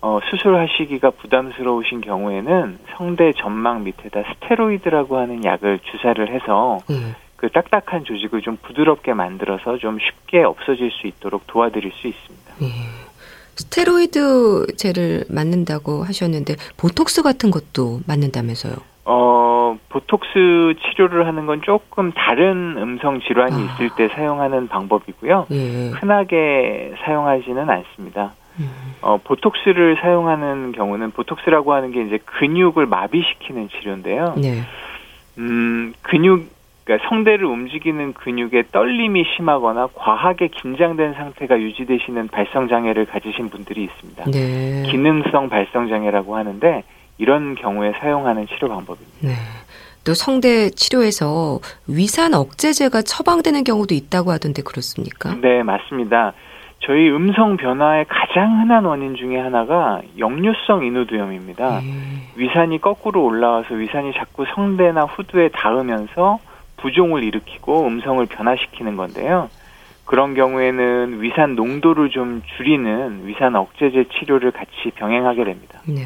[0.02, 6.96] 어, 수술하시기가 부담스러우신 경우에는 성대 점막 밑에다 스테로이드라고 하는 약을 주사를 해서 네.
[7.38, 12.54] 그 딱딱한 조직을 좀 부드럽게 만들어서 좀 쉽게 없어질 수 있도록 도와드릴 수 있습니다.
[12.60, 12.68] 네.
[13.56, 18.93] 스테로이드제를 맞는다고 하셨는데 보톡스 같은 것도 맞는다면서요?
[19.06, 23.74] 어, 보톡스 치료를 하는 건 조금 다른 음성 질환이 아.
[23.74, 25.48] 있을 때 사용하는 방법이고요.
[25.52, 25.90] 예.
[25.90, 28.34] 흔하게 사용하지는 않습니다.
[28.60, 28.70] 음.
[29.02, 34.36] 어, 보톡스를 사용하는 경우는 보톡스라고 하는 게 이제 근육을 마비시키는 치료인데요.
[34.38, 34.62] 네.
[35.38, 43.50] 음, 근육 그러니까 성대를 움직이는 근육에 떨림이 심하거나 과하게 긴장된 상태가 유지되시는 발성 장애를 가지신
[43.50, 44.26] 분들이 있습니다.
[44.26, 44.84] 네.
[44.92, 46.84] 기능성 발성 장애라고 하는데
[47.24, 49.18] 이런 경우에 사용하는 치료 방법입니다.
[49.22, 49.34] 네.
[50.04, 55.34] 또 성대 치료에서 위산 억제제가 처방되는 경우도 있다고 하던데 그렇습니까?
[55.42, 56.34] 네, 맞습니다.
[56.80, 61.80] 저희 음성 변화의 가장 흔한 원인 중에 하나가 역류성 인후두염입니다.
[61.80, 61.84] 네.
[62.36, 66.40] 위산이 거꾸로 올라와서 위산이 자꾸 성대나 후두에 닿으면서
[66.76, 69.50] 부종을 일으키고 음성을 변화시키는 건데요.
[70.04, 75.80] 그런 경우에는 위산 농도를 좀 줄이는 위산 억제제 치료를 같이 병행하게 됩니다.
[75.88, 76.02] 네.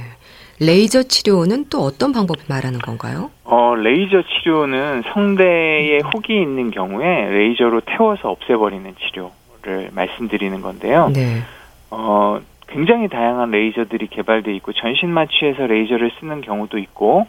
[0.59, 3.29] 레이저 치료는 또 어떤 방법을 말하는 건가요?
[3.43, 11.11] 어, 레이저 치료는 성대에 혹이 있는 경우에 레이저로 태워서 없애버리는 치료를 말씀드리는 건데요.
[11.13, 11.41] 네.
[11.91, 17.27] 어, 굉장히 다양한 레이저들이 개발돼 있고 전신 마취에서 레이저를 쓰는 경우도 있고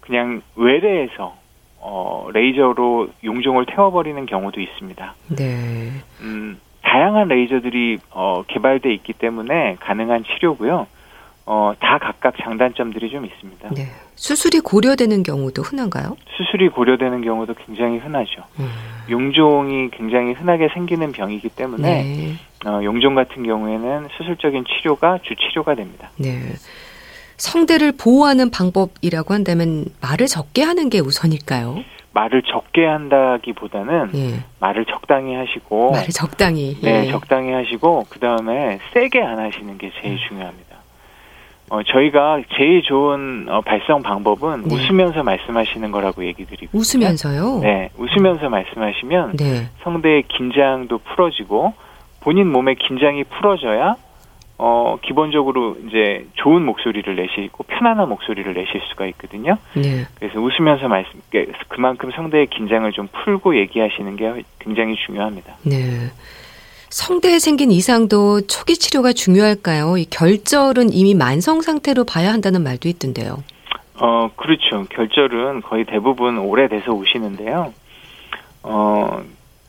[0.00, 1.36] 그냥 외래에서
[1.78, 5.14] 어, 레이저로 용종을 태워버리는 경우도 있습니다.
[5.36, 5.90] 네.
[6.22, 10.86] 음, 다양한 레이저들이 어, 개발돼 있기 때문에 가능한 치료고요.
[11.46, 13.68] 어, 다 각각 장단점들이 좀 있습니다.
[13.74, 13.88] 네.
[14.14, 16.16] 수술이 고려되는 경우도 흔한가요?
[16.36, 18.44] 수술이 고려되는 경우도 굉장히 흔하죠.
[18.58, 18.70] 음.
[19.10, 22.34] 용종이 굉장히 흔하게 생기는 병이기 때문에 네.
[22.66, 26.10] 어, 용종 같은 경우에는 수술적인 치료가 주 치료가 됩니다.
[26.16, 26.40] 네.
[27.36, 31.84] 성대를 보호하는 방법이라고 한다면 말을 적게 하는 게 우선일까요?
[32.14, 34.44] 말을 적게 한다기보다는 예.
[34.60, 37.10] 말을 적당히 하시고 말을 적당히 네 예.
[37.10, 40.18] 적당히 하시고 그 다음에 세게 안 하시는 게 제일 음.
[40.28, 40.73] 중요합니다.
[41.70, 44.74] 어, 저희가 제일 좋은 어, 발성 방법은 네.
[44.74, 46.76] 웃으면서 말씀하시는 거라고 얘기 드리고.
[46.76, 47.60] 웃으면서요?
[47.62, 47.90] 네.
[47.96, 49.68] 웃으면서 말씀하시면 네.
[49.82, 51.72] 성대의 긴장도 풀어지고
[52.20, 53.96] 본인 몸의 긴장이 풀어져야
[54.56, 59.56] 어, 기본적으로 이제 좋은 목소리를 내시고 편안한 목소리를 내실 수가 있거든요.
[59.74, 60.06] 네.
[60.18, 61.20] 그래서 웃으면서 말씀,
[61.68, 65.54] 그만큼 성대의 긴장을 좀 풀고 얘기하시는 게 굉장히 중요합니다.
[65.64, 66.10] 네.
[66.94, 69.96] 성대에 생긴 이상도 초기 치료가 중요할까요?
[69.96, 73.42] 이 결절은 이미 만성 상태로 봐야 한다는 말도 있던데요.
[74.00, 74.84] 어, 그렇죠.
[74.90, 77.74] 결절은 거의 대부분 오래돼서 오시는데요.
[78.62, 79.22] 어,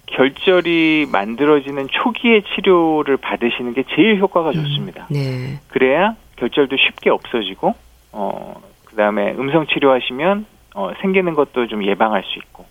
[0.05, 5.07] 결절이 만들어지는 초기의 치료를 받으시는 게 제일 효과가 음, 좋습니다.
[5.09, 5.59] 네.
[5.69, 7.73] 그래야 결절도 쉽게 없어지고,
[8.11, 12.67] 어, 그 다음에 음성 치료하시면, 어, 생기는 것도 좀 예방할 수 있고,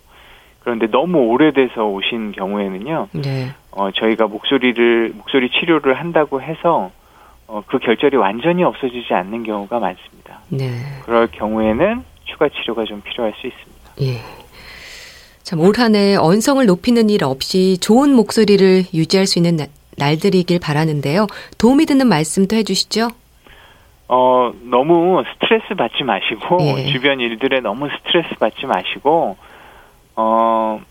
[0.65, 3.09] 그런데 너무 오래돼서 오신 경우에는요.
[3.13, 3.49] 네.
[3.71, 6.89] 어, 저희가 목소리를 목소리 치료를 한다고 해서
[7.47, 10.39] 어, 그 결절이 완전히 없어지지 않는 경우가 많습니다.
[10.49, 10.71] 네.
[11.05, 13.91] 그럴 경우에는 추가 치료가 좀 필요할 수 있습니다.
[14.01, 14.21] 예.
[15.43, 19.59] 참, 올 한 해 언성을 높이는 일 없이 좋은 목소리를 유지할 수 있는
[19.97, 21.27] 날들이길 바라는데요.
[21.59, 23.09] 도움이 되는 말씀도 해주시죠.
[24.07, 26.85] 어, 너무 스트레스 받지 마시고, 예.
[26.87, 29.37] 주변 일들에 너무 스트레스 받지 마시고,
[30.15, 30.81] 어,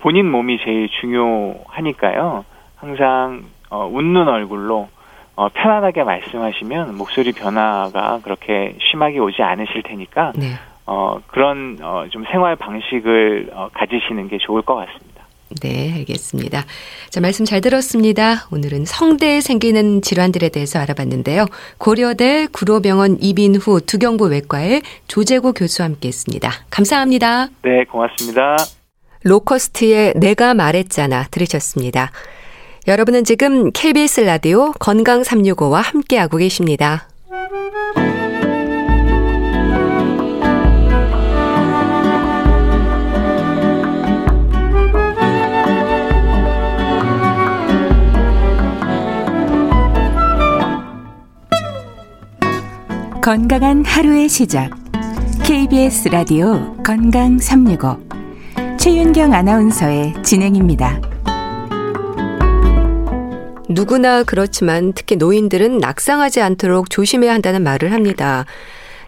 [0.00, 2.44] 본인 몸이 제일 중요하니까요.
[2.76, 4.88] 항상 어, 웃는 얼굴로
[5.36, 10.54] 어, 편안하게 말씀하시면 목소리 변화가 그렇게 심하게 오지 않으실 테니까 네.
[10.86, 15.09] 어, 그런 어, 좀 생활 방식을 어, 가지시는 게 좋을 것 같습니다.
[15.60, 16.64] 네, 알겠습니다.
[17.10, 18.46] 자, 말씀 잘 들었습니다.
[18.52, 21.46] 오늘은 성대에 생기는 질환들에 대해서 알아봤는데요.
[21.78, 26.52] 고려대 구로병원 이빈후 두경부 외과의 조재구 교수와 함께 했습니다.
[26.70, 27.48] 감사합니다.
[27.62, 28.56] 네, 고맙습니다.
[29.24, 32.12] 로커스트의 내가 말했잖아 들으셨습니다.
[32.88, 37.09] 여러분은 지금 KBS 라디오 건강 365와 함께하고 계십니다.
[53.30, 54.70] 건강한 하루의 시작.
[55.44, 57.96] KBS 라디오 건강 365.
[58.76, 61.00] 최윤경 아나운서의 진행입니다.
[63.68, 68.46] 누구나 그렇지만 특히 노인들은 낙상하지 않도록 조심해야 한다는 말을 합니다.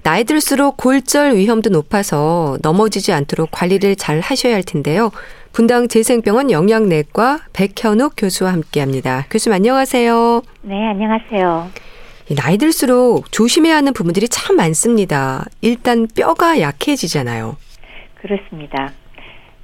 [0.04, 5.10] 나이 들수록 골절 위험도 높아서 넘어지지 않도록 관리를 잘 하셔야 할 텐데요.
[5.50, 9.26] 분당 재생병원 영양내과 백현욱 교수와 함께 합니다.
[9.30, 10.42] 교수님 안녕하세요.
[10.62, 11.91] 네, 안녕하세요.
[12.30, 15.44] 나이 들수록 조심해야 하는 부분들이 참 많습니다.
[15.60, 17.56] 일단 뼈가 약해지잖아요.
[18.14, 18.92] 그렇습니다.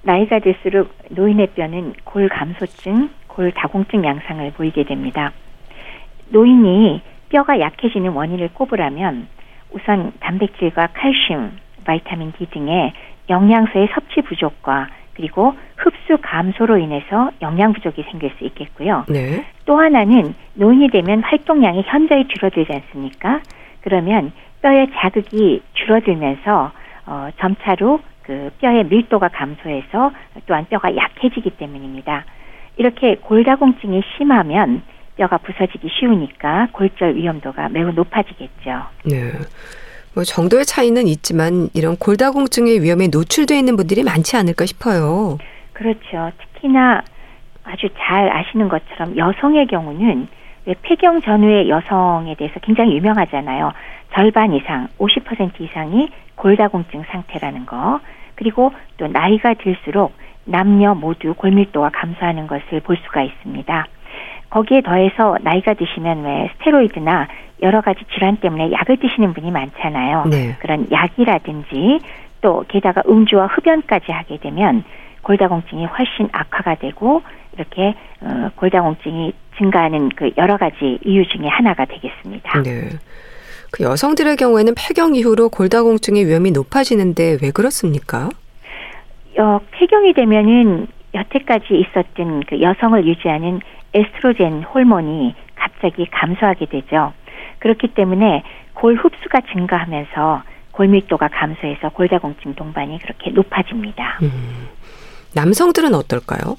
[0.03, 5.33] 나이가 들수록 노인의 뼈는 골 감소증, 골 다공증 양상을 보이게 됩니다.
[6.31, 9.29] 노인이 뼈가 약해지는 원인을 꼽으라면
[9.71, 12.93] 우선 단백질과 칼슘, 바이타민 D 등의
[13.31, 19.05] 영양소의 섭취 부족과 그리고 흡수 감소로 인해서 영양 부족이 생길 수 있겠고요.
[19.09, 19.45] 네.
[19.67, 23.41] 또 하나는 노인이 되면 활동량이 현저히 줄어들지 않습니까?
[23.83, 26.71] 그러면 뼈의 자극이 줄어들면서
[27.07, 30.13] 어, 점차로 그 뼈의 밀도가 감소해서
[30.47, 32.25] 또한 뼈가 약해지기 때문입니다.
[32.77, 34.83] 이렇게 골다공증이 심하면
[35.17, 38.85] 뼈가 부서지기 쉬우니까 골절 위험도가 매우 높아지겠죠.
[39.05, 39.33] 네.
[40.19, 45.39] 뭐 정도의 차이는 있지만 이런 골다공증의 위험에 노출되어 있는 분들이 많지 않을까 싶어요.
[45.73, 46.33] 그렇죠.
[46.39, 47.03] 특히나
[47.63, 50.27] 아주 잘 아시는 것처럼 여성의 경우는
[50.65, 53.73] 왜 폐경 전후의 여성에 대해서 굉장히 유명하잖아요.
[54.13, 58.01] 절반 이상, 50% 이상이 골다공증 상태라는 거.
[58.35, 63.87] 그리고 또 나이가 들수록 남녀 모두 골밀도가 감소하는 것을 볼 수가 있습니다.
[64.51, 67.29] 거기에 더해서 나이가 드시면 왜 스테로이드나
[67.63, 70.25] 여러 가지 질환 때문에 약을 드시는 분이 많잖아요.
[70.31, 70.57] 네.
[70.61, 72.01] 그런 약이라든지
[72.41, 74.85] 또 게다가 음주와 흡연까지 하게 되면
[75.23, 77.23] 골다공증이 훨씬 악화가 되고
[77.55, 82.63] 이렇게 어, 골다공증이 증가하는 그 여러 가지 이유 중에 하나가 되겠습니다.
[82.63, 82.89] 네.
[83.71, 88.31] 그 여성들의 경우에는 폐경 이후로 골다공증의 위험이 높아지는데 왜 그렇습니까?
[89.39, 93.61] 어, 폐경이 되면은 여태까지 있었던 그 여성을 유지하는
[93.95, 97.13] 에스트로겐 호르몬이 갑자기 감소하게 되죠.
[97.59, 98.43] 그렇기 때문에
[98.75, 100.43] 골 흡수가 증가하면서
[100.73, 104.19] 골밀도가 감소해서 골다공증 동반이 그렇게 높아집니다.
[104.23, 104.69] 음,
[105.35, 106.57] 남성들은 어떨까요?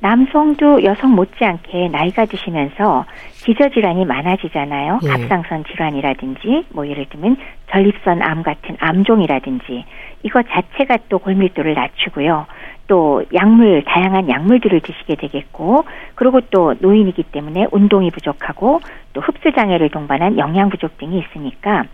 [0.00, 3.04] 남성도 여성 못지않게 나이가 드시면서
[3.44, 5.00] 기저질환이 많아지잖아요.
[5.04, 5.08] 예.
[5.08, 7.36] 갑상선 질환이라든지 뭐 예를 들면
[7.70, 9.84] 전립선 암 같은 암종이라든지
[10.22, 12.46] 이거 자체가 또 골밀도를 낮추고요.
[12.90, 15.84] 또 약물 다양한 약물들을 드시게 되겠고
[16.16, 18.80] 그리고 또 노인이기 때문에 운동이 부족하고
[19.12, 21.84] 또 흡수 장애를 동반한 영양 부족 등이 있으니까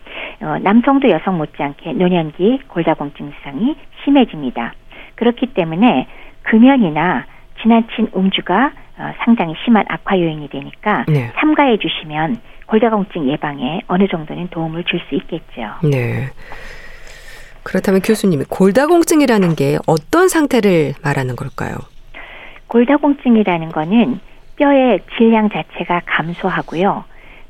[0.40, 4.72] 어, 남성도 여성 못지않게 노년기 골다공증 증상이 심해집니다.
[5.16, 6.06] 그렇기 때문에
[6.44, 7.26] 금연이나
[7.60, 11.30] 지나친 음주가 어, 상당히 심한 악화 요인이 되니까 네.
[11.38, 15.74] 삼가해 주시면 골다공증 예방에 어느 정도는 도움을 줄 수 있겠죠.
[15.82, 16.30] 네.
[17.66, 21.74] 그렇다면 교수님, 골다공증이라는 게 어떤 상태를 말하는 걸까요?
[22.68, 24.20] 골다공증이라는 거는
[24.54, 27.02] 뼈의 질량 자체가 감소하고요.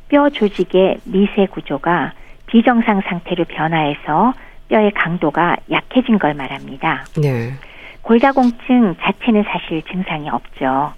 [0.09, 2.15] 뼈 조직의 미세 구조가
[2.47, 4.33] 비정상 상태로 변화해서
[4.69, 7.05] 뼈의 강도가 약해진 걸 말합니다.
[7.21, 7.53] 네.
[8.01, 10.95] 골다공증 자체는 사실 증상이 없죠.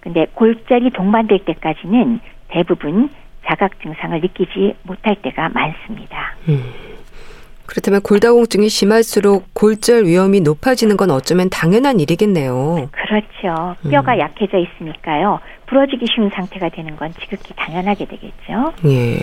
[0.00, 3.08] 근데 골절이 동반될 때까지는 대부분
[3.46, 6.34] 자각 증상을 느끼지 못할 때가 많습니다.
[6.50, 6.97] 음.
[7.68, 12.88] 그렇다면 골다공증이 심할수록 골절 위험이 높아지는 건 어쩌면 당연한 일이겠네요.
[12.90, 13.76] 그렇죠.
[13.90, 14.18] 뼈가 음.
[14.20, 15.38] 약해져 있으니까요.
[15.66, 18.72] 부러지기 쉬운 상태가 되는 건 지극히 당연하게 되겠죠.
[18.86, 19.18] 예.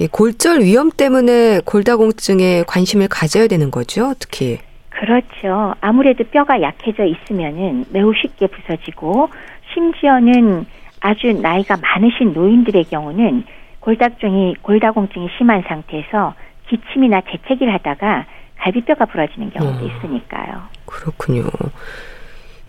[0.00, 4.58] 이 골절 위험 때문에 골다공증에 관심을 가져야 되는 거죠, 특히.
[4.90, 5.74] 그렇죠.
[5.80, 9.28] 아무래도 뼈가 약해져 있으면은 매우 쉽게 부서지고
[9.72, 10.66] 심지어는
[10.98, 13.44] 아주 나이가 많으신 노인들의 경우는
[13.78, 16.34] 골다공증이 골다공증이 심한 상태에서
[16.68, 20.62] 기침이나 재채기를 하다가 갈비뼈가 부러지는 경우도 어, 있으니까요.
[20.86, 21.44] 그렇군요.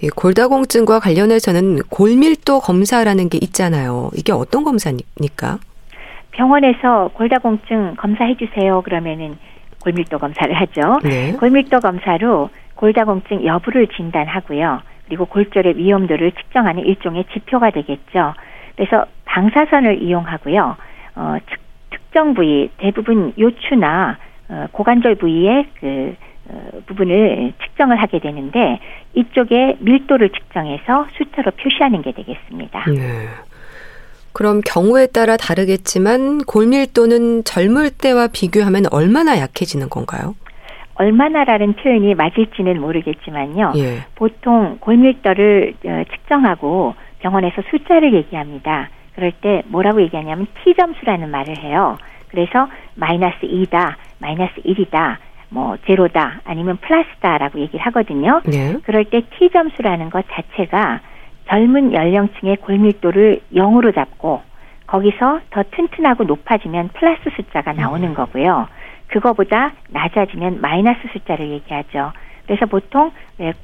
[0.01, 4.12] 이 골다공증과 관련해서는 골밀도 검사라는 게 있잖아요.
[4.13, 5.60] 이게 어떤 검사입니까?
[6.31, 8.81] 병원에서 골다공증 검사해 주세요.
[8.81, 9.38] 그러면은
[9.81, 10.99] 골밀도 검사를 하죠.
[11.03, 11.31] 네.
[11.34, 14.81] 골밀도 검사로 골다공증 여부를 진단하고요.
[15.08, 18.34] 그리고 골절의 위험도를 측정하는 일종의 지표가 되겠죠.
[18.75, 20.75] 그래서 방사선을 이용하고요.
[21.15, 21.38] 어,
[22.15, 26.15] 특정 부위, 대부분 요추나 어, 고관절 부위의 그
[26.47, 28.80] 어, 부분을 측정을 하게 되는데
[29.15, 32.86] 이쪽에 밀도를 측정해서 숫자로 표시하는 게 되겠습니다.
[32.88, 33.28] 네.
[34.32, 40.36] 그럼 경우에 따라 다르겠지만 골밀도는 젊을 때와 비교하면 얼마나 약해지는 건가요?
[40.93, 43.73] 얼마나라는 표현이 맞을지는 모르겠지만요.
[43.75, 44.06] 예.
[44.15, 48.89] 보통 골밀도를 어, 측정하고 병원에서 숫자를 얘기합니다.
[49.15, 51.97] 그럴 때 뭐라고 얘기하냐면 T점수라는 말을 해요.
[52.28, 55.17] 그래서 마이너스 2다, 마이너스 1이다,
[55.49, 58.41] 뭐 제로다, 아니면 플러스다라고 얘기를 하거든요.
[58.45, 58.78] 네.
[58.84, 60.99] 그럴 때 T점수라는 것 자체가
[61.47, 64.41] 젊은 연령층의 골밀도를 0으로 잡고
[64.88, 68.67] 거기서 더 튼튼하고 높아지면 플러스 숫자가 나오는 거고요.
[69.08, 72.12] 그거보다 낮아지면 마이너스 숫자를 얘기하죠.
[72.45, 73.12] 그래서 보통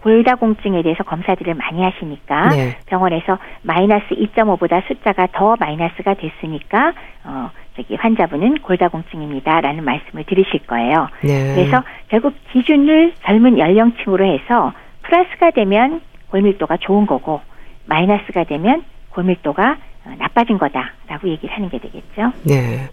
[0.02, 2.78] 골다공증에 대해서 검사들을 많이 하시니까 네.
[2.88, 11.08] 병원에서 마이너스 2.5보다 숫자가 더 마이너스가 됐으니까 어 저기 환자분은 골다공증입니다라는 말씀을 들으실 거예요.
[11.22, 11.56] 네.
[11.56, 17.42] 그래서 결국 기준을 젊은 연령층으로 해서 플러스가 되면 골밀도가 좋은 거고
[17.86, 22.34] 마이너스가 되면 골밀도가 어, 나빠진 거다라고 얘기를 하는 게 되겠죠.
[22.44, 22.90] 네.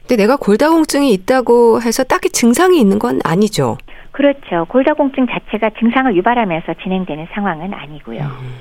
[0.00, 3.76] 근데 내가 골다공증이 있다고 해서 딱히 증상이 있는 건 아니죠.
[4.18, 4.64] 그렇죠.
[4.64, 8.18] 골다공증 자체가 증상을 유발하면서 진행되는 상황은 아니고요.
[8.18, 8.54] 음.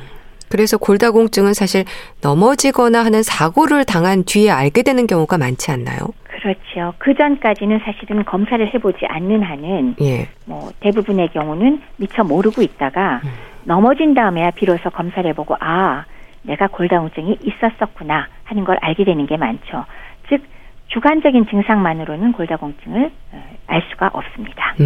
[0.49, 1.83] 그래서 골다공증은 사실
[2.21, 5.97] 넘어지거나 하는 사고를 당한 뒤에 알게 되는 경우가 많지 않나요?
[6.25, 6.93] 그렇죠.
[6.99, 10.29] 그 전까지는 사실은 검사를 해보지 않는 한은 예.
[10.45, 13.29] 뭐 대부분의 경우는 미처 모르고 있다가 음.
[13.63, 16.05] 넘어진 다음에야 비로소 검사를 해보고 아
[16.43, 19.85] 내가 골다공증이 있었었구나 하는 걸 알게 되는 게 많죠.
[20.29, 20.43] 즉
[20.89, 24.75] 주관적인 증상만으로는 골다공증을 어, 알 수가 없습니다.
[24.77, 24.85] 네.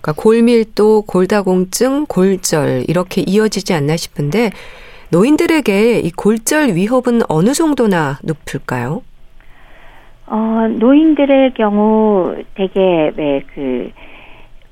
[0.00, 4.50] 그러니까 골밀도, 골다공증, 골절 이렇게 이어지지 않나 싶은데
[5.10, 9.02] 노인들에게 이 골절 위협은 어느 정도나 높을까요?
[10.26, 13.90] 어, 노인들의 경우 되게 왜그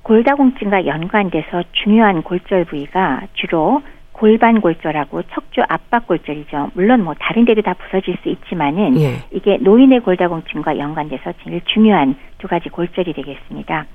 [0.02, 6.70] 골다공증과 연관돼서 중요한 골절 부위가 주로 골반 골절하고 척추 압박 골절이죠.
[6.74, 9.16] 물론 뭐 다른 데도 다 부서질 수 있지만은 예.
[9.30, 13.86] 이게 노인의 골다공증과 연관돼서 제일 중요한 두 가지 골절이 되겠습니다.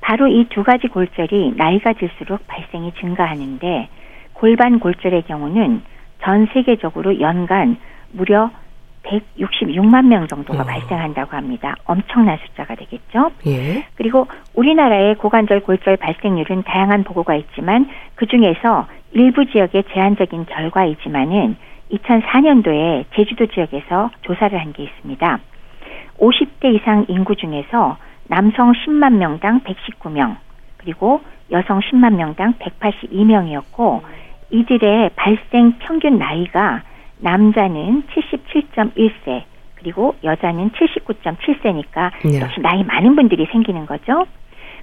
[0.00, 3.88] 바로 이 두 가지 골절이 나이가 들수록 발생이 증가하는데
[4.34, 5.82] 골반 골절의 경우는
[6.22, 7.76] 전 세계적으로 연간
[8.12, 8.50] 무려
[9.04, 10.64] 166만 명 정도가 어.
[10.66, 11.74] 발생한다고 합니다.
[11.84, 13.30] 엄청난 숫자가 되겠죠.
[13.46, 13.84] 예.
[13.94, 21.56] 그리고 우리나라의 고관절 골절 발생률은 다양한 보고가 있지만 그 중에서 일부 지역의 제한적인 결과이지만은
[21.92, 25.38] 2004년도에 제주도 지역에서 조사를 한 게 있습니다.
[26.18, 27.96] 50대 이상 인구 중에서
[28.28, 30.36] 남성 10만 명당 119명,
[30.78, 34.02] 그리고 여성 10만 명당 182명이었고
[34.50, 36.82] 이들의 발생 평균 나이가
[37.18, 39.42] 남자는 77.1세,
[39.76, 42.40] 그리고 여자는 79.7세니까 네.
[42.40, 44.26] 역시 나이 많은 분들이 생기는 거죠.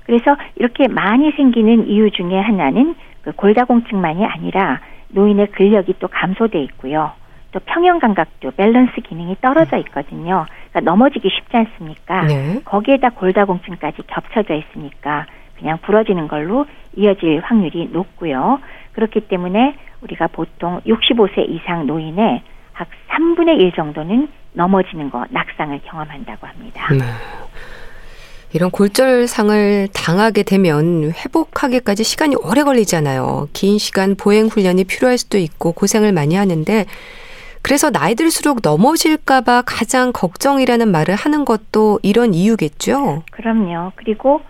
[0.05, 7.11] 그래서 이렇게 많이 생기는 이유 중에 하나는 그 골다공증만이 아니라 노인의 근력이 또 감소돼 있고요.
[7.53, 10.45] 또 평형 감각도 밸런스 기능이 떨어져 있거든요.
[10.71, 12.23] 그러니까 넘어지기 쉽지 않습니까?
[12.23, 12.59] 네.
[12.65, 16.65] 거기에다 골다공증까지 겹쳐져 있으니까 그냥 부러지는 걸로
[16.97, 18.59] 이어질 확률이 높고요.
[18.93, 22.41] 그렇기 때문에 우리가 보통 65세 이상 노인의
[22.79, 26.87] 약 3분의 1 정도는 넘어지는 거, 낙상을 경험한다고 합니다.
[26.91, 26.99] 네.
[28.51, 33.47] 이런 골절상을 당하게 되면 회복하기까지 시간이 오래 걸리잖아요.
[33.53, 36.85] 긴 시간 보행 훈련이 필요할 수도 있고 고생을 많이 하는데
[37.63, 43.23] 그래서 나이 들수록 넘어질까봐 가장 걱정이라는 말을 하는 것도 이런 이유겠죠.
[43.31, 43.93] 그럼요.
[43.95, 44.41] 그리고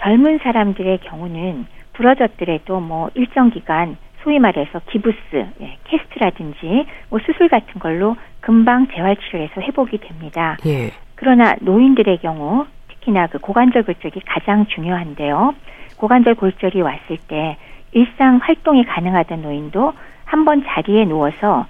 [0.00, 5.16] 젊은 사람들의 경우는 부러졌더라도 뭐 일정 기간 소위 말해서 기부스,
[5.60, 10.56] 예, 캐스트라든지 뭐 수술 같은 걸로 금방 재활 치료해서 회복이 됩니다.
[10.66, 10.92] 예.
[11.16, 15.54] 그러나 노인들의 경우 특히나 그 고관절 골절이 가장 중요한데요.
[15.96, 17.56] 고관절 골절이 왔을 때
[17.92, 19.92] 일상 활동이 가능하던 노인도
[20.24, 21.66] 한 번 자리에 누워서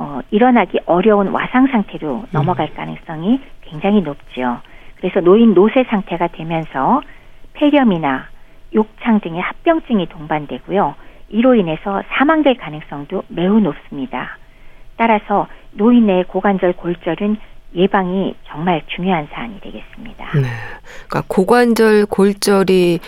[0.00, 4.58] 어, 일어나기 어려운 와상 상태로 넘어갈 가능성이 굉장히 높죠.
[4.96, 7.02] 그래서 노인 노쇠 상태가 되면서
[7.52, 8.24] 폐렴이나
[8.74, 10.94] 욕창 등의 합병증이 동반되고요.
[11.28, 14.38] 이로 인해서 사망될 가능성도 매우 높습니다.
[14.96, 17.36] 따라서 노인의 고관절 골절은
[17.74, 20.24] 예방이 정말 중요한 사안이 되겠습니다.
[20.34, 20.48] 네.
[21.08, 23.00] 그러니까 고관절 골절이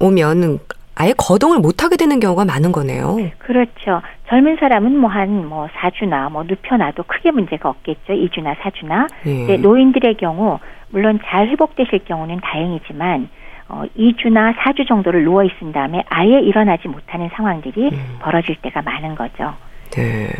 [0.00, 0.58] 오면
[0.94, 3.18] 아예 거동을 못 하게 되는 경우가 많은 거네요.
[3.38, 4.02] 그렇죠.
[4.28, 8.12] 젊은 사람은 뭐한뭐 4주나 뭐 눕혀놔도 크게 문제가 없겠죠.
[8.12, 9.08] 2주나 4주나.
[9.26, 9.56] 예.
[9.56, 10.58] 노인들의 경우
[10.90, 13.28] 물론 잘 회복되실 경우는 다행이지만
[13.68, 18.18] 어, 2주나 4주 정도를 누워 있은 다음에 아예 일어나지 못하는 상황들이 음.
[18.20, 19.54] 벌어질 때가 많은 거죠.
[19.92, 20.30] 네.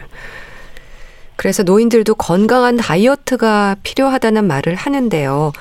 [1.37, 5.53] 그래서 노인들도 건강한 다이어트가 필요하다는 말을 하는데요.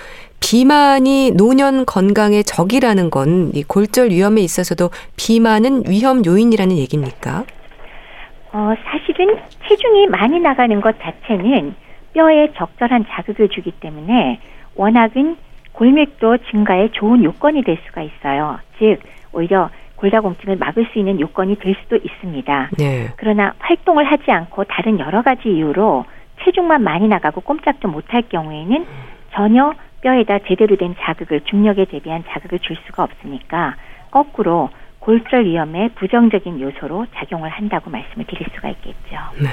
[0.42, 7.44] 비만이 노년 건강의 적이라는 건 이 골절 위험에 있어서도 비만은 위험 요인이라는 얘기입니까?
[8.54, 9.38] 어, 사실은
[9.68, 11.74] 체중이 많이 나가는 것 자체는
[12.14, 14.39] 뼈에 적절한 자극을 주기 때문에
[14.76, 15.38] 워낙은
[15.74, 18.60] 골밀도 증가에 좋은 요건이 될 수가 있어요.
[18.78, 19.00] 즉,
[19.32, 22.70] 오히려 골다공증을 막을 수 있는 요건이 될 수도 있습니다.
[22.78, 23.08] 네.
[23.16, 26.06] 그러나 활동을 하지 않고 다른 여러 가지 이유로
[26.44, 28.86] 체중만 많이 나가고 꼼짝도 못할 경우에는
[29.34, 33.76] 전혀 뼈에다 제대로 된 자극을 중력에 대비한 자극을 줄 수가 없으니까
[34.10, 39.18] 거꾸로 골절 위험에 부정적인 요소로 작용을 한다고 말씀을 드릴 수가 있겠죠.
[39.41, 39.49] 네.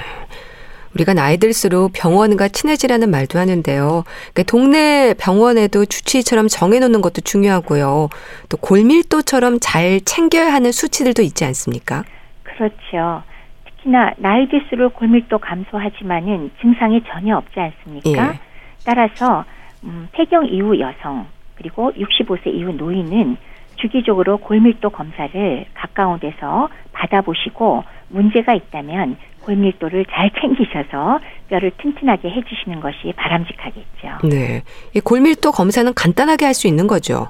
[0.95, 4.05] 우리가 나이 들수록 병원과 친해지라는 말도 하는데요.
[4.33, 8.09] 그러니까 동네 병원에도 주치의처럼 정해놓는 것도 중요하고요.
[8.49, 12.05] 또 골밀도처럼 잘 챙겨야 하는 수치들도 있지 않습니까?
[12.43, 13.23] 그렇죠.
[13.67, 18.33] 특히나 나이 들수록 골밀도 감소하지만은 증상이 전혀 없지 않습니까?
[18.33, 18.41] 예.
[18.85, 19.45] 따라서
[19.85, 23.37] 음, 폐경 이후 여성 그리고 65세 이후 노인은
[23.77, 33.13] 주기적으로 골밀도 검사를 가까운 데서 받아보시고 문제가 있다면 골밀도를 잘 챙기셔서 뼈를 튼튼하게 해주시는 것이
[33.17, 34.29] 바람직하겠죠.
[34.29, 34.63] 네.
[34.95, 37.29] 이 골밀도 검사는 간단하게 할 수 있는 거죠.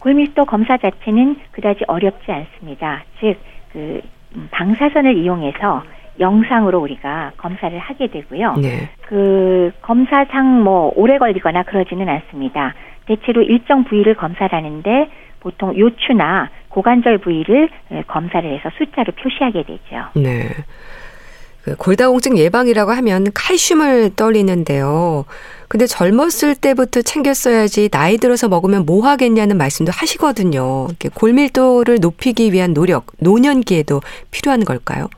[0.00, 3.04] 골밀도 검사 자체는 그다지 어렵지 않습니다.
[3.20, 3.36] 즉,
[3.72, 4.00] 그,
[4.34, 5.82] 음, 방사선을 이용해서
[6.18, 8.56] 영상으로 우리가 검사를 하게 되고요.
[8.56, 8.90] 네.
[9.06, 12.74] 그 검사상 뭐 오래 걸리거나 그러지는 않습니다.
[13.06, 17.68] 대체로 일정 부위를 검사를 하는데 보통 요추나 고관절 부위를
[18.06, 20.06] 검사를 해서 숫자로 표시하게 되죠.
[20.14, 20.48] 네.
[21.62, 25.26] 그 골다공증 예방이라고 하면 칼슘을 떠올리는데요.
[25.68, 30.88] 근데 젊었을 때부터 챙겼어야지 나이 들어서 먹으면 뭐 하겠냐는 말씀도 하시거든요.
[31.14, 34.00] 골밀도를 높이기 위한 노력, 노년기에도
[34.30, 35.08] 필요한 걸까요?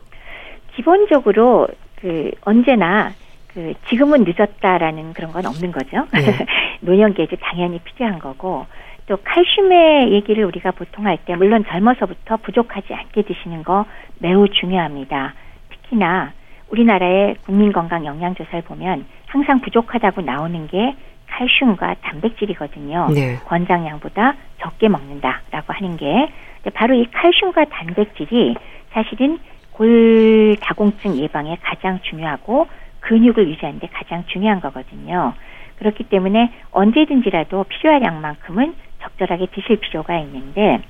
[0.74, 3.12] 기본적으로 그 언제나
[3.48, 6.06] 그 지금은 늦었다라는 그런 건 없는 거죠.
[6.12, 6.46] 네.
[6.80, 8.66] 노년기에 당연히 필요한 거고
[9.06, 13.84] 또 칼슘의 얘기를 우리가 보통 할 때 물론 젊어서부터 부족하지 않게 드시는 거
[14.18, 15.34] 매우 중요합니다.
[15.70, 16.32] 특히나
[16.70, 20.94] 우리나라의 국민건강 영양조사를 보면 항상 부족하다고 나오는 게
[21.28, 23.08] 칼슘과 단백질이거든요.
[23.14, 23.36] 네.
[23.44, 26.28] 권장량보다 적게 먹는다라고 하는 게
[26.74, 28.54] 바로 이 칼슘과 단백질이
[28.92, 29.38] 사실은
[29.72, 32.66] 골다공증 예방에 가장 중요하고
[33.00, 35.34] 근육을 유지하는 데 가장 중요한 거거든요.
[35.76, 40.80] 그렇기 때문에 언제든지라도 필요한 양만큼은 적절하게 드실 필요가 있는데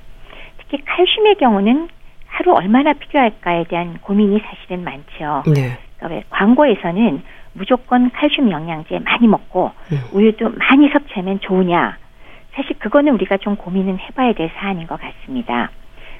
[0.59, 1.89] 특히 칼슘의 경우는
[2.27, 5.43] 하루 얼마나 필요할까에 대한 고민이 사실은 많죠.
[5.53, 5.77] 네.
[5.97, 7.23] 그러니까 광고에서는
[7.53, 9.97] 무조건 칼슘 영양제 많이 먹고 음.
[10.11, 11.97] 우유도 많이 섭취하면 좋으냐.
[12.53, 15.71] 사실 그거는 우리가 좀 고민은 해봐야 될 사안인 것 같습니다.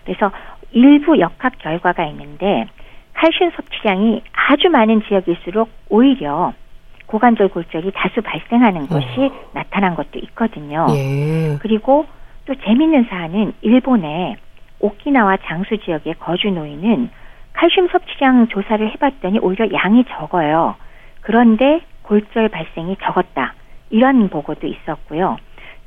[0.05, 0.32] 그래서
[0.74, 2.67] 일부 역학 결과가 있는데
[3.13, 6.53] 칼슘 섭취량이 아주 많은 지역일수록 오히려
[7.05, 9.49] 고관절 골절이 다수 발생하는 것이 어.
[9.53, 10.88] 나타난 것도 있거든요.
[10.89, 11.57] 예.
[11.61, 12.05] 그리고
[12.45, 14.38] 또 재밌는 사안은 일본의
[14.80, 17.09] 오키나와 장수 지역의 거주 노인은
[17.53, 20.76] 칼슘 섭취량 조사를 해봤더니 오히려 양이 적어요.
[21.21, 23.53] 그런데 골절 발생이 적었다.
[23.91, 25.38] 이런 보고도 있었고요.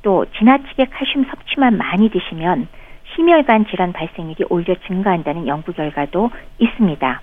[0.02, 2.68] 또 지나치게 칼슘 섭취만 많이 드시면
[3.14, 7.20] 심혈관 질환 발생률이 오히려 증가한다는 연구 결과도 있습니다.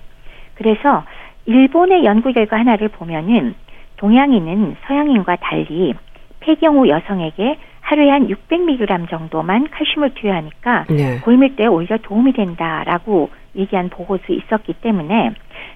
[0.54, 1.04] 그래서
[1.46, 3.54] 일본의 연구 결과 하나를 보면은
[3.96, 5.94] 동양인은 서양인과 달리
[6.40, 11.20] 폐경 후 여성에게 하루에 한 600mg 정도만 칼슘을 투여하니까 네.
[11.20, 15.32] 골밀도에 오히려 도움이 된다라고 얘기한 보고도 있었기 때문에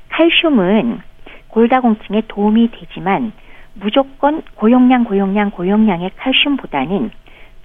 [0.09, 1.01] 칼슘은
[1.49, 3.33] 골다공증에 도움이 되지만
[3.75, 7.11] 무조건 고용량 고용량 고용량의 칼슘보다는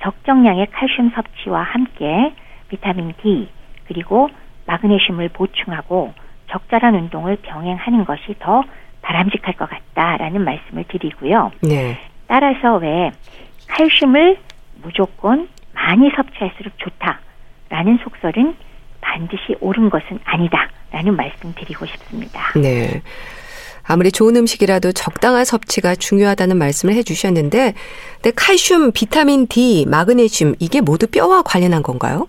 [0.04, 2.34] 적정량의 칼슘 섭취와 함께
[2.68, 3.50] 비타민 D
[3.88, 4.30] 그리고
[4.66, 6.14] 마그네슘을 보충하고
[6.50, 8.64] 적절한 운동을 병행하는 것이 더
[9.02, 11.52] 바람직할 것 같다라는 말씀을 드리고요.
[11.62, 11.98] 네.
[12.28, 13.12] 따라서 왜
[13.68, 14.38] 칼슘을
[14.82, 18.56] 무조건 많이 섭취할수록 좋다라는 속설은
[19.02, 22.42] 반드시 옳은 것은 아니다라는 말씀 드리고 싶습니다.
[22.60, 23.02] 네.
[23.86, 27.74] 아무리 좋은 음식이라도 적당한 섭취가 중요하다는 말씀을 해주셨는데,
[28.22, 32.28] 근데 칼슘, 비타민 D, 마그네슘 이게 모두 뼈와 관련한 건가요?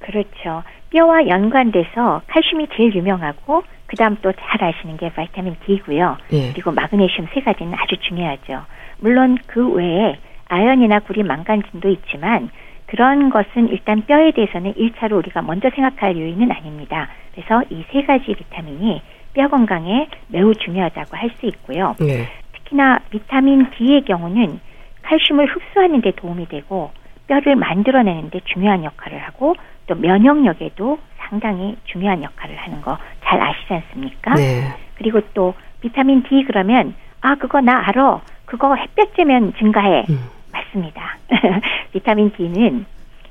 [0.00, 0.62] 그렇죠.
[0.90, 6.16] 뼈와 연관돼서 칼슘이 제일 유명하고 그다음 또 잘 아시는 게 바이타민 D고요.
[6.32, 6.52] 예.
[6.52, 8.64] 그리고 마그네슘 세 가지는 아주 중요하죠.
[8.98, 10.18] 물론 그 외에
[10.48, 12.50] 아연이나 구리, 망간진도 있지만
[12.86, 17.08] 그런 것은 일단 뼈에 대해서는 1차로 우리가 먼저 생각할 요인은 아닙니다.
[17.34, 19.02] 그래서 이 세 가지 비타민이
[19.38, 21.94] 뼈 건강에 매우 중요하다고 할 수 있고요.
[22.00, 22.26] 네.
[22.54, 24.58] 특히나 비타민 D의 경우는
[25.02, 26.90] 칼슘을 흡수하는 데 도움이 되고
[27.28, 29.54] 뼈를 만들어내는 데 중요한 역할을 하고
[29.86, 34.34] 또 면역력에도 상당히 중요한 역할을 하는 거 잘 아시지 않습니까?
[34.34, 34.74] 네.
[34.96, 38.20] 그리고 또 비타민 D 그러면 아 그거 나 알아.
[38.46, 40.06] 그거 햇볕 쬐면 증가해.
[40.08, 40.18] 음.
[40.52, 41.16] 맞습니다.
[41.92, 42.86] 비타민 D는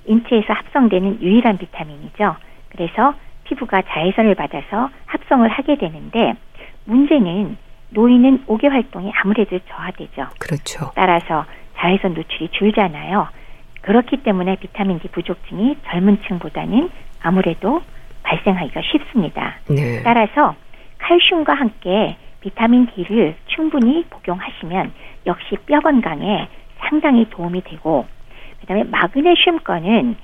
[0.05, 2.36] 인체에서 합성되는 유일한 비타민이죠.
[2.70, 3.14] 그래서
[3.48, 6.34] 피부가 자외선을 받아서 합성을 하게 되는데
[6.86, 7.58] 문제는
[7.89, 10.28] 노인은 옥외 활동이 아무래도 저하되죠.
[10.39, 10.91] 그렇죠.
[10.95, 11.45] 따라서
[11.78, 13.28] 자외선 노출이 줄잖아요.
[13.82, 16.89] 그렇기 때문에 비타민 D 부족증이 젊은 층보다는
[17.22, 17.82] 아무래도
[18.24, 19.56] 발생하기가 쉽습니다.
[19.70, 20.02] 네.
[20.04, 20.56] 따라서
[20.98, 24.91] 칼슘과 함께 비타민 D를 충분히 복용하시면
[25.26, 28.06] 역시 뼈 건강에 상당히 도움이 되고
[28.62, 30.18] 그다음에 마그네슘 거는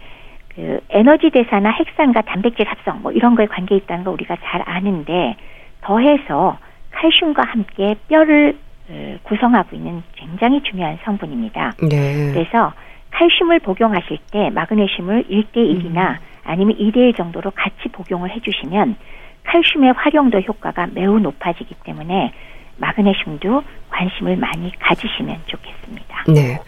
[0.55, 5.35] 그 에너지 대사나 핵산과 단백질 합성 뭐 이런 거에 관계 있다는 거 우리가 잘 아는데
[5.81, 6.57] 더해서
[6.91, 8.57] 칼슘과 함께 뼈를
[8.89, 11.73] 어, 구성하고 있는 굉장히 중요한 성분입니다.
[11.89, 12.31] 네.
[12.33, 12.73] 그래서
[13.11, 16.15] 칼슘을 복용하실 때 마그네슘을 1대1이나 음.
[16.43, 18.95] 아니면 2대1 정도로 같이 복용을 해주시면
[19.43, 22.31] 칼슘의 활용도 효과가 매우 높아지기 때문에
[22.77, 26.23] 마그네슘도 관심을 많이 가지시면 좋겠습니다.
[26.27, 26.59] 네.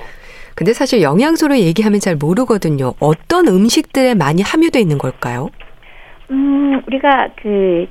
[0.56, 2.93] 근데 사실 영양소를 얘기하면 잘 모르거든요.
[2.99, 5.49] 어떤 음식들에 많이 함유되어 있는 걸까요?
[6.32, 7.88] 음, 우리가 그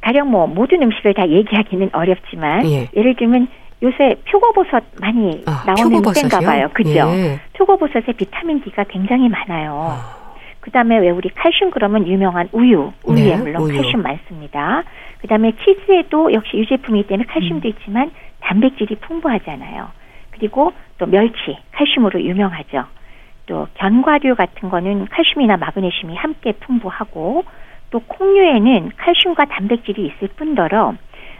[0.00, 2.88] 가령 뭐 모든 음식을 다 얘기하기는 어렵지만 예.
[2.92, 3.48] 를 들면
[3.82, 6.68] 요새 표고버섯 많이 아, 나오는 때인가 봐요.
[6.74, 6.90] 그죠?
[6.90, 7.40] 예.
[7.54, 9.88] 표고버섯에 비타민 D가 굉장히 많아요.
[9.90, 10.24] 아.
[10.60, 13.80] 그다음에 왜 우리 칼슘 그러면 유명한 우유, 우유에 네, 물론 우유.
[13.80, 14.82] 칼슘 많습니다.
[15.20, 17.70] 그다음에 치즈에도 역시 유제품이기 때문에 칼슘도 음.
[17.70, 19.88] 있지만 단백질이 풍부하잖아요.
[20.34, 22.84] 그리고 또 멸치, 칼슘으로 유명하죠.
[23.46, 27.44] 또 견과류 같은 거는 칼슘이나 마그네슘이 함께 풍부하고
[27.90, 30.94] 또 콩류에는 칼슘과 단백질이 있을 뿐더러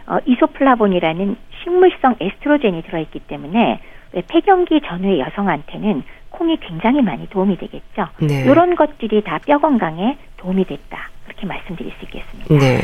[0.07, 3.79] 어, 이소플라본이라는 식물성 에스트로겐이 들어있기 때문에
[4.27, 8.07] 폐경기 전후의 여성한테는 콩이 굉장히 많이 도움이 되겠죠.
[8.19, 8.43] 네.
[8.45, 11.09] 이런 것들이 다 뼈 건강에 도움이 됐다.
[11.25, 12.53] 그렇게 말씀드릴 수 있겠습니다.
[12.55, 12.81] 네.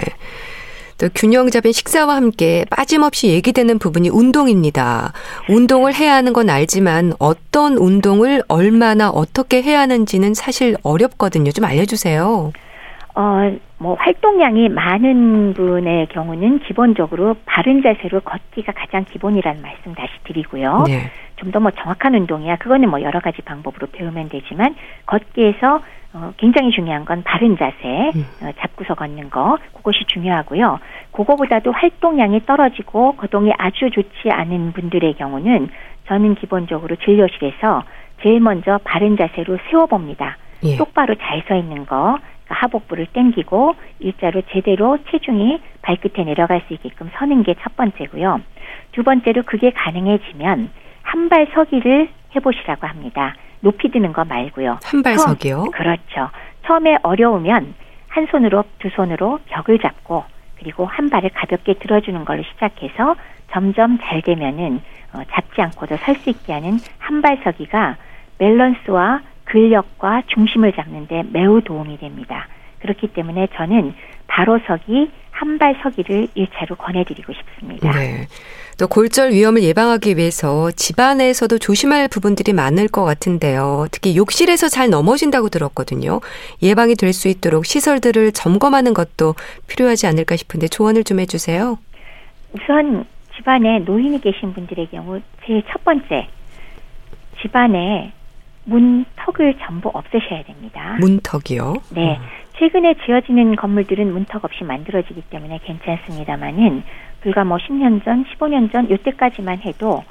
[1.01, 5.13] 또 균형 잡힌 식사와 함께 빠짐없이 얘기되는 부분이 운동입니다.
[5.49, 11.49] 운동을 해야 하는 건 알지만 어떤 운동을 얼마나 어떻게 해야 하는지는 사실 어렵거든요.
[11.49, 12.51] 좀 알려주세요.
[13.15, 20.83] 어, 뭐 활동량이 많은 분의 경우는 기본적으로 바른 자세로 걷기가 가장 기본이라는 말씀 다시 드리고요.
[20.87, 21.09] 네.
[21.37, 22.57] 좀더 뭐 정확한 운동이야.
[22.57, 24.75] 그거는 뭐 여러 가지 방법으로 배우면 되지만
[25.07, 25.81] 걷기에서
[26.13, 28.25] 어, 굉장히 중요한 건 바른 자세, 음.
[28.41, 30.79] 어, 잡고서 걷는 거, 그것이 중요하고요.
[31.11, 35.69] 그거보다도 활동량이 떨어지고 거동이 아주 좋지 않은 분들의 경우는
[36.07, 37.83] 저는 기본적으로 진료실에서
[38.21, 40.37] 제일 먼저 바른 자세로 세워봅니다.
[40.63, 40.77] 예.
[40.77, 47.09] 똑바로 잘 서 있는 거, 그러니까 하복부를 당기고 일자로 제대로 체중이 발끝에 내려갈 수 있게끔
[47.17, 48.41] 서는 게 첫 번째고요.
[48.91, 50.69] 두 번째로 그게 가능해지면
[51.03, 53.35] 한 발 서기를 해보시라고 합니다.
[53.61, 54.79] 높이 드는 거 말고요.
[54.83, 55.71] 한발 서기요?
[55.71, 56.29] 그렇죠.
[56.65, 57.73] 처음에 어려우면
[58.07, 60.23] 한 손으로 두 손으로 벽을 잡고
[60.59, 63.15] 그리고 한 발을 가볍게 들어주는 걸로 시작해서
[63.51, 64.81] 점점 잘 되면은
[65.13, 67.97] 어, 잡지 않고도 설 수 있게 하는 한 발 서기가
[68.37, 72.47] 밸런스와 근력과 중심을 잡는데 매우 도움이 됩니다.
[72.79, 73.93] 그렇기 때문에 저는
[74.27, 77.91] 바로 서기, 한 발 서기를 일차로 권해드리고 싶습니다.
[77.91, 78.25] 네.
[78.81, 83.85] 또 골절 위험을 예방하기 위해서 집안에서도 조심할 부분들이 많을 것 같은데요.
[83.91, 86.19] 특히 욕실에서 잘 넘어진다고 들었거든요.
[86.63, 89.35] 예방이 될 수 있도록 시설들을 점검하는 것도
[89.67, 91.77] 필요하지 않을까 싶은데 조언을 좀 해주세요.
[92.53, 93.05] 우선
[93.35, 96.27] 집안에 노인이 계신 분들의 경우 제일 첫 번째
[97.41, 98.13] 집안에
[98.63, 100.97] 문턱을 전부 없애셔야 됩니다.
[101.01, 101.73] 문턱이요?
[101.93, 102.17] 네.
[102.17, 102.25] 음.
[102.57, 106.83] 최근에 지어지는 건물들은 문턱 없이 만들어지기 때문에 괜찮습니다만은
[107.21, 110.03] 불과 뭐 10년 전, 15년 전 요때까지만 해도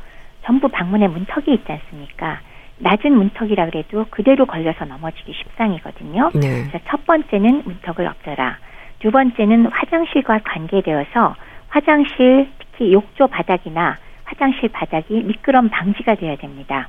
[0.45, 2.41] 전부 방문에 문턱이 있지 않습니까?
[2.79, 6.31] 낮은 문턱이라 그래도 그대로 걸려서 넘어지기 십상이거든요.
[6.35, 6.41] 네.
[6.41, 8.59] 그래서 첫 번째는 문턱을 없애라.
[9.01, 11.37] 두 번째는 화장실과 관계되어서
[11.69, 16.89] 화장실 특히 욕조 바닥이나 화장실 바닥이 미끄럼 방지가 되어야 됩니다.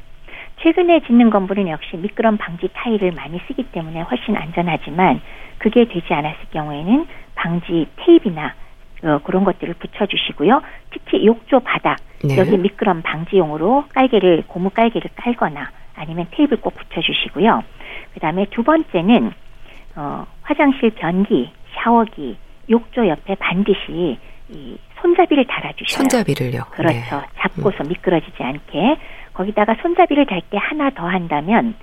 [0.61, 5.19] 최근에 짓는 건물은 역시 미끄럼 방지 타일을 많이 쓰기 때문에 훨씬 안전하지만
[5.57, 8.53] 그게 되지 않았을 경우에는 방지 테이프나
[9.04, 10.62] 어, 그런 것들을 붙여주시고요.
[10.91, 12.38] 특히 욕조 바닥 네.
[12.38, 17.64] 여기 미끄럼 방지용으로 깔개를 고무 깔개를 깔거나 아니면 테이프 꼭 붙여주시고요.
[18.14, 19.32] 그다음에 두 번째는
[19.95, 22.38] 어, 화장실 변기, 샤워기,
[22.70, 24.18] 욕조 옆에 반드시
[24.49, 25.97] 이 손잡이를 달아주셔요.
[25.97, 26.64] 손잡이를요.
[26.72, 26.93] 그렇죠.
[26.95, 27.22] 네.
[27.39, 28.97] 잡고서 미끄러지지 않게
[29.34, 31.76] 거기다가 손잡이를 달 때 하나 더 한다면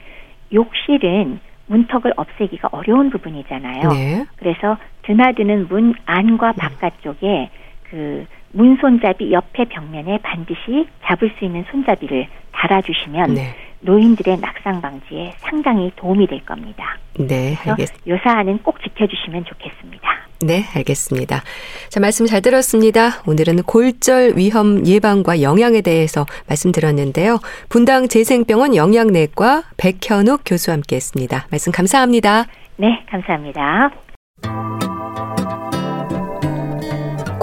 [0.53, 3.89] 욕실은 문턱을 없애기가 어려운 부분이잖아요.
[3.91, 4.27] 네.
[4.37, 6.59] 그래서 드나드는 문 안과 네.
[6.59, 7.51] 바깥쪽에
[7.85, 13.55] 그 문손잡이 옆에 벽면에 반드시 잡을 수 있는 손잡이를 달아주시면 네.
[13.81, 16.97] 노인들의 낙상 방지에 상당히 도움이 될 겁니다.
[17.19, 18.11] 네, 알겠습니다.
[18.11, 20.09] 요 사안은 꼭 지켜주시면 좋겠습니다.
[20.41, 21.43] 네, 알겠습니다.
[21.89, 23.23] 자, 말씀 잘 들었습니다.
[23.27, 27.39] 오늘은 골절 위험 예방과 영양에 대해서 말씀드렸는데요.
[27.69, 31.47] 분당 재생병원 영양내과 백현욱 교수와 함께 했습니다.
[31.51, 32.47] 말씀 감사합니다.
[32.77, 33.91] 네, 감사합니다.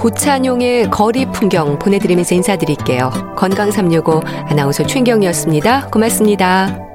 [0.06, 3.10] 고찬용의 거리 풍경 보내드리면서 인사드릴게요.
[3.36, 5.88] 건강365 아나운서 최경이었습니다.
[5.88, 6.94] 고맙습니다.